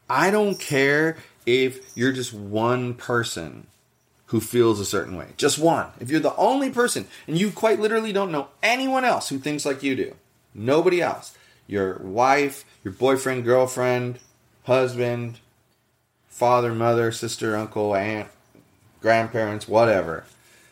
[0.09, 1.17] I don't care
[1.47, 3.67] if you're just one person
[4.27, 5.29] who feels a certain way.
[5.37, 5.89] Just one.
[6.01, 9.67] If you're the only person and you quite literally don't know anyone else who thinks
[9.67, 10.15] like you do,
[10.55, 11.37] nobody else.
[11.67, 14.19] Your wife, your boyfriend, girlfriend,
[14.65, 15.39] husband,
[16.29, 18.29] father, mother, sister, uncle, aunt,
[19.01, 20.25] grandparents, whatever.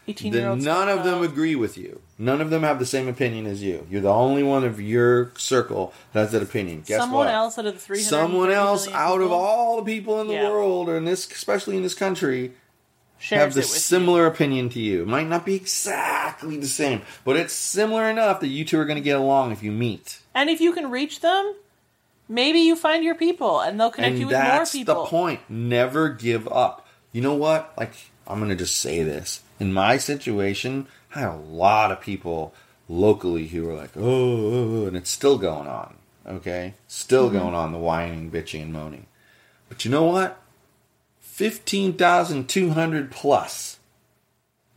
[0.09, 0.65] 18 year then olds.
[0.65, 2.01] none of them agree with you.
[2.19, 3.87] None of them have the same opinion as you.
[3.91, 6.83] You're the only one of your circle that has that opinion.
[6.87, 7.35] Guess Someone what?
[7.35, 10.49] else out of the 300 Someone else out of all the people in the Yeah.
[10.49, 12.53] world, or in this, especially in this country,
[13.19, 13.75] shares have the with you.
[13.77, 15.03] similar opinion to you.
[15.03, 18.85] It might not be exactly the same, but it's similar enough that you two are
[18.87, 20.19] going to get along if you meet.
[20.35, 21.55] And if you can reach them,
[22.31, 24.59] maybe you find your people and they'll connect and you with more people.
[24.59, 25.41] that's the point.
[25.51, 26.87] Never give up.
[27.13, 27.75] You know what?
[27.77, 27.93] Like
[28.27, 29.43] I'm going to just say this.
[29.59, 32.55] In my situation, I had a lot of people
[32.89, 35.97] locally who were like, "Oh,", oh, oh," and it's still going on.
[36.27, 37.39] Okay, still Mm-hmm.
[37.39, 39.07] going on the whining, bitching, and moaning.
[39.69, 40.41] But you know what?
[41.19, 43.79] Fifteen thousand two hundred plus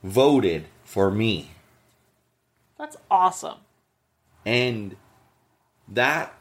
[0.03, 1.51] voted for me.
[2.77, 3.59] That's awesome.
[4.45, 4.95] And
[5.87, 6.33] that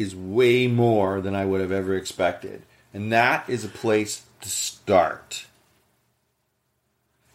[0.00, 2.62] is way more than I would have ever expected.
[2.94, 5.46] And that is a place to start.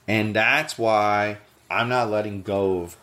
[0.07, 1.38] And that's why
[1.70, 2.97] I'm not letting go of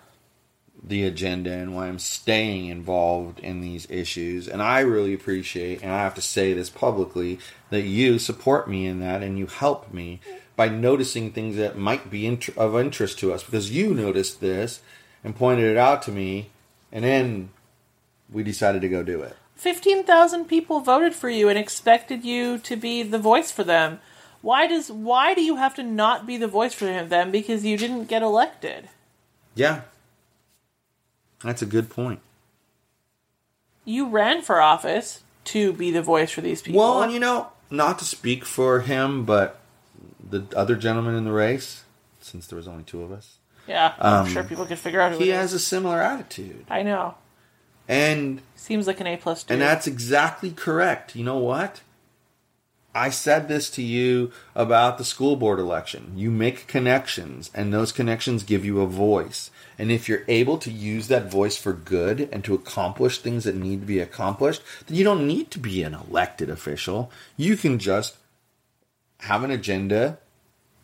[0.85, 4.49] the agenda and why I'm staying involved in these issues.
[4.49, 7.39] And I really appreciate, and I have to say this publicly,
[7.71, 10.21] that you support me in that and you help me
[10.57, 14.83] by noticing things that might be int- of interest to us because you noticed this
[15.25, 16.51] and pointed it out to me,
[16.91, 17.51] and then
[18.31, 19.37] we decided to go do it.
[19.63, 24.01] 15,000 people voted for you and expected you to be the voice for them.
[24.41, 27.77] Why does why do you have to not be the voice for them because you
[27.77, 28.89] didn't get elected?
[29.55, 29.83] Yeah.
[31.45, 32.19] That's a good point.
[33.85, 36.81] You ran for office to be the voice for these people.
[36.81, 39.61] Well, and you know, not to speak for him, but
[40.29, 41.85] the other gentleman in the race,
[42.21, 43.37] since there was only two of us,
[43.69, 46.67] yeah, I'm um, sure people could figure out who he has a similar attitude.
[46.69, 47.15] I know.
[47.93, 51.15] And Seems like an A plus and that's exactly correct.
[51.15, 51.83] You know what?
[52.95, 56.13] I said this to you about the school board election.
[56.15, 59.51] You make connections, and those connections give you a voice.
[59.79, 63.57] And if you're able to use that voice for good and to accomplish things that
[63.57, 67.11] need to be accomplished, then you don't need to be an elected official.
[67.37, 68.17] You can just
[69.21, 70.19] have an agenda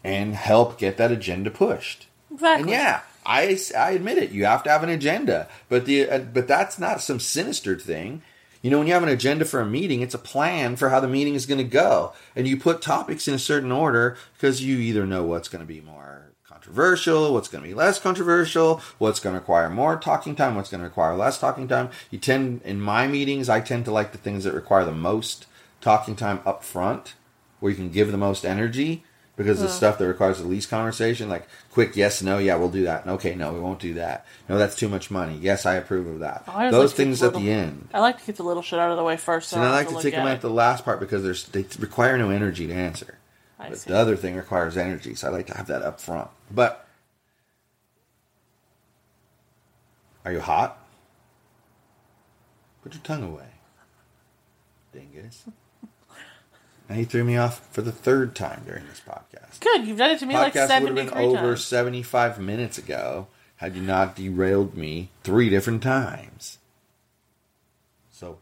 [0.02, 2.06] and help get that agenda pushed.
[2.32, 2.62] exactly.
[2.62, 4.30] And yeah, I, I admit it.
[4.30, 8.22] You have to have an agenda, but the uh, but that's not some sinister thing.
[8.62, 10.98] You know, when you have an agenda for a meeting, it's a plan for how
[10.98, 14.64] the meeting is going to go, and you put topics in a certain order because
[14.64, 18.80] you either know what's going to be more controversial, what's going to be less controversial,
[18.96, 21.90] what's going to require more talking time, what's going to require less talking time.
[22.10, 25.46] You tend in my meetings, I tend to like the things that require the most
[25.82, 27.14] talking time up front,
[27.60, 29.04] where you can give the most energy
[29.38, 32.82] because the stuff that requires the least conversation, like quick yes, no, yeah, we'll do
[32.84, 33.06] that.
[33.06, 34.26] Okay, no, we won't do that.
[34.48, 35.38] No, that's too much money.
[35.40, 36.42] Yes, I approve of that.
[36.48, 37.88] I always Those like to things at the end.
[37.94, 39.50] I like to get the little shit out of the way first.
[39.50, 40.42] So And I don't like have to look take them at at it.
[40.42, 43.16] the last part because there's they require no energy to answer.
[43.60, 43.90] I But see.
[43.90, 46.28] the other thing requires energy, so I like to have that up front.
[46.50, 46.84] But
[50.24, 50.84] are you hot?
[52.82, 53.46] Put your tongue away.
[54.92, 55.44] Dingus.
[56.88, 59.60] Now you threw me off for the third time during this podcast.
[59.60, 61.64] Good, you've done it to me like podcast would have been over times.
[61.64, 63.26] 75 minutes ago
[63.56, 66.58] had you not derailed me three different times.
[68.10, 68.38] So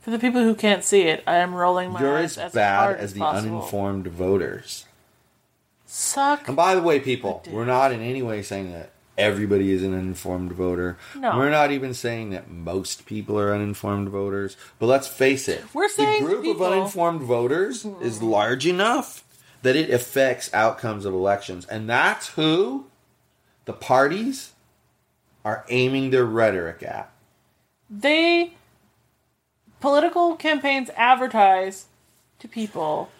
[0.00, 2.52] For the people who can't see it, I am rolling my you're eyes as as
[2.52, 3.56] bad hard as the possible.
[3.58, 4.84] uninformed voters.
[5.86, 6.46] Suck.
[6.48, 9.94] And by the way, people, we're not in any way saying that everybody is an
[9.94, 10.96] uninformed voter.
[11.14, 11.36] No.
[11.36, 14.56] We're not even saying that most people are uninformed voters.
[14.78, 18.02] But let's face it, We're saying the group people- of uninformed voters mm-hmm.
[18.02, 19.24] is large enough
[19.62, 21.66] that it affects outcomes of elections.
[21.66, 22.86] And that's who
[23.64, 24.52] the parties
[25.44, 27.10] are aiming their rhetoric at.
[27.90, 28.54] they
[29.80, 31.86] political campaigns advertise
[32.38, 33.10] to people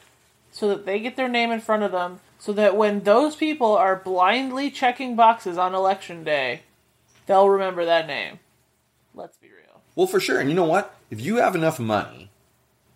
[0.52, 3.76] so that they get their name in front of them so that when those people
[3.76, 6.62] are blindly checking boxes on election day
[7.26, 8.40] they'll remember that name
[9.14, 10.40] let's be real Well, for sure.
[10.40, 10.94] And you know what?
[11.10, 12.30] If you have enough money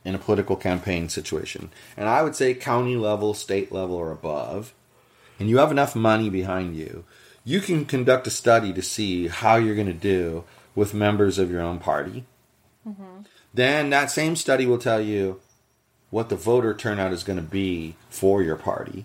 [0.04, 4.72] in a political campaign situation, and I would say county level, state level, or above,
[5.38, 7.04] and you have enough money behind you,
[7.44, 10.44] you can conduct a study to see how you're going to do
[10.74, 12.24] with members of your own party.
[12.88, 13.22] Mm-hmm.
[13.52, 15.40] Then that same study will tell you
[16.10, 19.04] what the voter turnout is going to be for your party.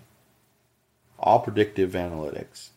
[1.22, 2.68] All predictive analytics.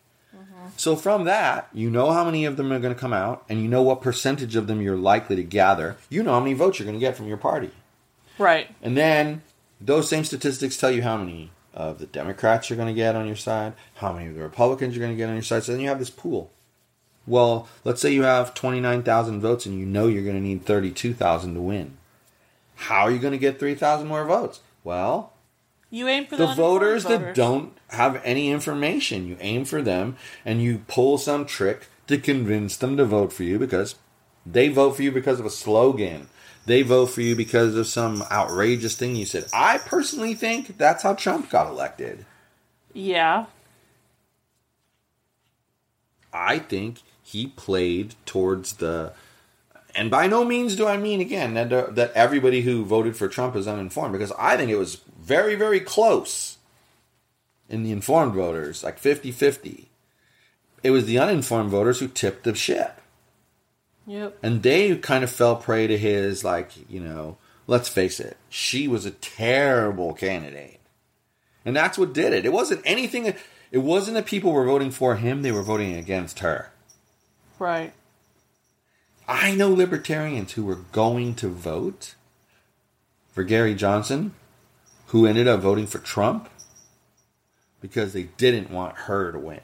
[0.76, 3.62] So from that, you know how many of them are going to come out, and
[3.62, 5.96] you know what percentage of them you're likely to gather.
[6.10, 7.70] You know how many votes you're going to get from your party.
[8.38, 9.42] right And then
[9.80, 13.26] those same statistics tell you how many of the Democrats you're going to get on
[13.26, 15.62] your side, how many of the Republicans you're going to get on your side.
[15.62, 16.50] So then you have this pool.
[17.26, 21.54] Well, let's say you have 29,000 votes and you know you're going to need 32,000
[21.54, 21.96] to win.
[22.76, 24.60] How are you going to get 3,000 more votes?
[24.84, 25.32] Well,
[25.90, 27.36] You aim for the the, voters that voters.
[27.36, 29.26] don't have any information.
[29.26, 33.44] You aim for them and you pull some trick to convince them to vote for
[33.44, 33.94] you because
[34.44, 36.28] they vote for you because of a slogan.
[36.66, 39.46] They vote for you because of some outrageous thing you said.
[39.52, 42.26] I personally think that's how Trump got elected.
[42.92, 43.46] Yeah.
[46.32, 49.12] I think he played towards the
[49.94, 53.56] and by no means do I mean again that that everybody who voted for Trump
[53.56, 56.58] is uninformed because I think it was very very close
[57.68, 59.86] in the informed voters like 50-50
[60.82, 63.00] it was the uninformed voters who tipped the ship.
[64.08, 64.38] Yep.
[64.40, 68.86] and they kind of fell prey to his like you know let's face it she
[68.86, 70.78] was a terrible candidate.
[71.64, 72.46] And that's what did it.
[72.46, 73.34] It wasn't anything
[73.72, 76.70] it wasn't that people were voting for him they were voting against her.
[77.58, 77.92] Right.
[79.26, 82.14] I know libertarians who were going to vote
[83.32, 84.34] for Gary Johnson
[85.06, 86.48] who ended up voting for Trump
[87.80, 89.60] because they didn't want her to win.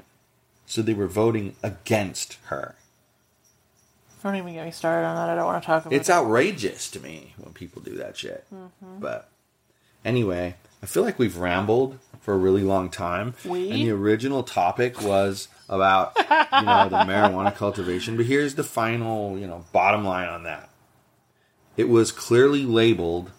[0.67, 2.77] So they were voting against her.
[4.23, 5.29] Don't even get me started on that.
[5.29, 6.13] I don't want to talk about It's it.
[6.13, 8.45] outrageous to me when people do that shit.
[8.55, 9.01] Mm-hmm.
[9.01, 9.29] But
[10.05, 13.35] anyway, I feel like we've rambled for a really long time.
[13.45, 13.71] We?
[13.71, 16.23] And the original topic was about you
[16.67, 18.17] know the marijuana cultivation.
[18.17, 20.71] But here's the final you know bottom line on that.
[21.77, 23.33] It was clearly labeled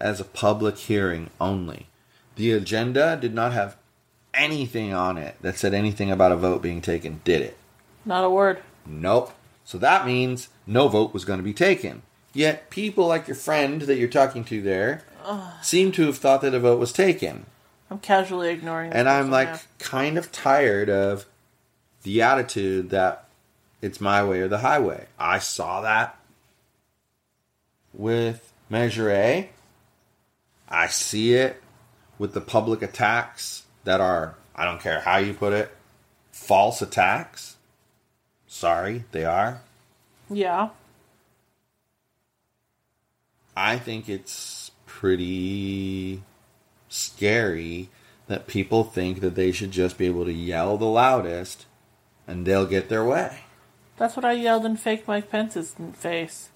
[0.00, 1.86] as a public hearing only.
[2.36, 3.76] The agenda did not have
[4.32, 7.20] anything on it that said anything about a vote being taken.
[7.24, 7.56] Did it?
[8.04, 8.62] Not a word.
[8.86, 9.32] Nope.
[9.64, 12.02] So that means no vote was going to be taken.
[12.32, 15.02] Yet people like your friend that you're talking to there
[15.62, 17.46] seem to have thought that a vote was taken.
[17.90, 18.92] I'm casually ignoring.
[18.92, 19.60] And I'm like now.
[19.78, 21.26] kind of tired of
[22.04, 23.28] the attitude that
[23.82, 25.06] it's my way or the highway.
[25.18, 26.16] I saw that
[27.92, 29.50] with Measure A.
[30.70, 31.62] I see it
[32.18, 35.74] with the public attacks that are, I don't care how you put it,
[36.30, 37.56] false attacks.
[38.46, 39.62] Sorry, they are.
[40.28, 40.70] Yeah.
[43.56, 46.22] I think it's pretty
[46.88, 47.88] scary
[48.26, 51.66] that people think that they should just be able to yell the loudest
[52.28, 53.40] and they'll get their way.
[53.96, 56.50] That's what I yelled in fake Mike Pence's face.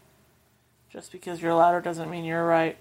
[0.88, 2.76] Just because you're louder doesn't mean you're right.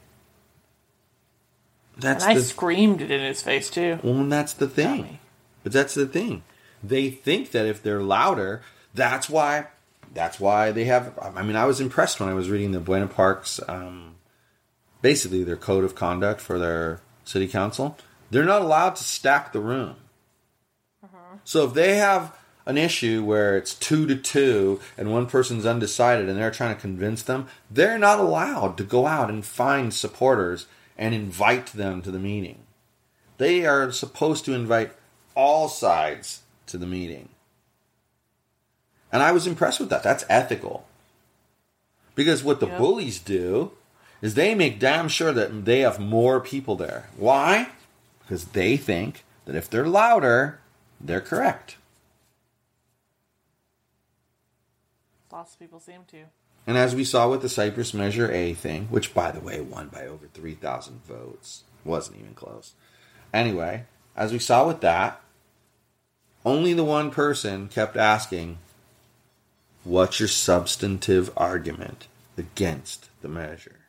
[1.97, 3.99] That's and I the screamed it in his face too.
[4.03, 5.19] well, and that's the thing.
[5.63, 6.43] But that's the thing.
[6.83, 8.61] They think that if they're louder,
[8.93, 9.67] that's why.
[10.13, 11.17] That's why they have.
[11.21, 14.15] I mean, I was impressed when I was reading the Buena Parks, um,
[15.01, 17.97] basically their code of conduct for their city council.
[18.29, 19.95] They're not allowed to stack the room.
[21.43, 26.29] So if they have an issue where it's two to two and one person's undecided
[26.29, 30.67] and they're trying to convince them, they're not allowed to go out and find supporters
[30.97, 32.59] and invite them to the meeting.
[33.37, 34.93] They are supposed to invite
[35.35, 37.29] all sides to the meeting.
[39.11, 40.03] And I was impressed with that.
[40.03, 40.87] That's ethical.
[42.15, 42.77] Because what the Yep.
[42.77, 43.71] bullies do
[44.21, 47.09] is they make damn sure that they have more people there.
[47.17, 47.69] Why?
[48.19, 50.59] Because they think that if they're louder,
[51.01, 51.77] they're correct.
[55.31, 56.25] Lots of people seem to.
[56.65, 59.89] And as we saw with the Cypress Measure A thing, which by the way won
[59.89, 62.73] by over 3,000 votes, wasn't even close.
[63.33, 63.83] Anyway,
[64.15, 65.21] as we saw with that,
[66.45, 68.57] only the one person kept asking,
[69.83, 72.07] What's your substantive argument
[72.37, 73.79] against the measure?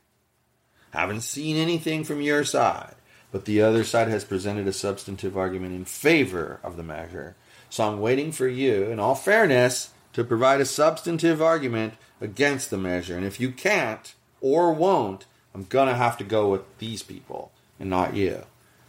[0.91, 2.95] Haven't seen anything from your side,
[3.31, 7.37] but the other side has presented a substantive argument in favor of the measure.
[7.71, 12.79] So I'm waiting for you, in all fairness, to provide a substantive argument against the
[12.79, 13.17] measure.
[13.17, 17.53] And if you can't or won't, I'm going to have to go with these people
[17.79, 18.45] and not you.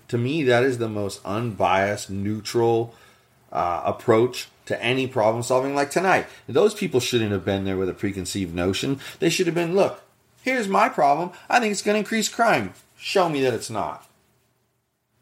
[0.09, 2.93] To me, that is the most unbiased, neutral
[3.51, 6.27] uh, approach to any problem solving like tonight.
[6.47, 8.99] Those people shouldn't have been there with a preconceived notion.
[9.19, 10.01] They should have been, look,
[10.41, 11.31] here's my problem.
[11.49, 12.73] I think it's going to increase crime.
[12.97, 14.07] Show me that it's not.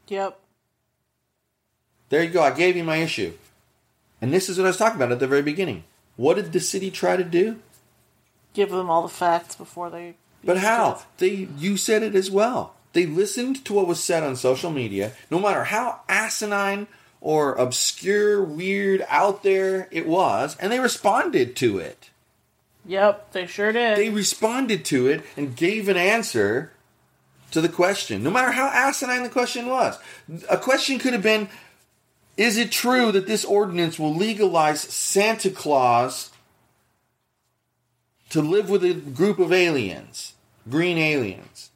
[0.07, 0.39] Yep.
[2.09, 2.43] There you go.
[2.43, 3.33] I gave you my issue.
[4.21, 5.83] And this is what I was talking about at the very beginning.
[6.15, 7.59] What did the city try to do?
[8.53, 10.15] Give them all the facts before they.
[10.43, 11.01] But how?
[11.17, 12.75] They you said it as well.
[12.93, 16.87] They listened to what was said on social media, no matter how asinine
[17.21, 22.09] or obscure, weird, out there it was, and they responded to it.
[22.85, 23.97] Yep, they sure did.
[23.97, 26.73] They responded to it and gave an answer
[27.51, 29.97] to the question, no matter how asinine the question was.
[30.49, 31.47] A question could have been
[32.35, 36.32] Is it true that this ordinance will legalize Santa Claus
[38.33, 40.33] to live with a group of aliens,
[40.69, 41.69] green aliens?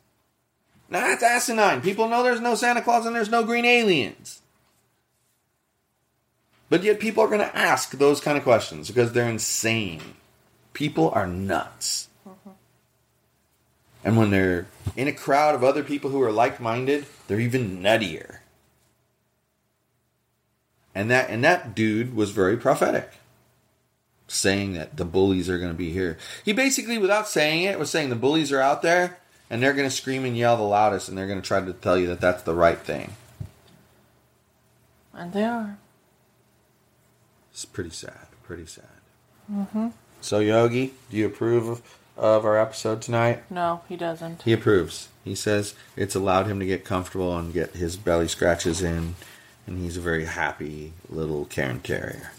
[0.89, 1.81] Now that's asinine.
[1.81, 4.41] People know there's no Santa Claus and there's no green aliens.
[6.69, 10.01] But yet people are going to ask those kind of questions because they're insane.
[10.73, 12.09] People are nuts.
[14.03, 17.83] And when they're in a crowd of other people who are like minded, they're even
[17.83, 18.39] nuttier.
[20.95, 23.16] And that and that dude was very prophetic.
[24.27, 26.17] Saying that the bullies are going to be here.
[26.43, 29.19] He basically, without saying it, was saying the bullies are out there
[29.49, 31.73] and they're going to scream and yell the loudest and they're going to try to
[31.73, 33.13] tell you that that's the right thing.
[35.13, 35.77] And they are.
[37.51, 38.27] It's pretty sad.
[38.43, 38.85] Pretty sad.
[39.51, 39.87] Mm-hmm.
[40.21, 41.81] So, Yogi, do you approve of,
[42.17, 43.49] of our episode tonight?
[43.49, 44.43] No, he doesn't.
[44.43, 45.09] He approves.
[45.23, 49.15] He says it's allowed him to get comfortable and get his belly scratches in,
[49.65, 52.31] and he's a very happy little Cairn Terrier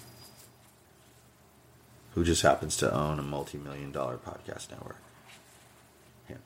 [2.19, 4.97] who just happens to own a multi million dollar podcast network.
[6.27, 6.41] Him.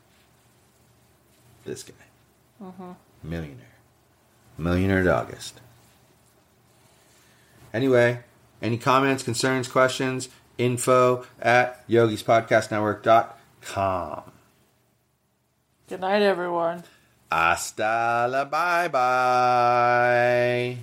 [1.65, 1.95] This guy.
[2.63, 2.91] Mm-hmm.
[3.23, 3.79] Millionaire.
[4.59, 5.63] Millionaire August.
[7.73, 8.19] Anyway,
[8.61, 14.33] any comments, concerns, questions, info at yogispodcastnetwork.com.
[15.89, 16.85] Good night, everyone.
[17.31, 20.77] Hasta la bye bye.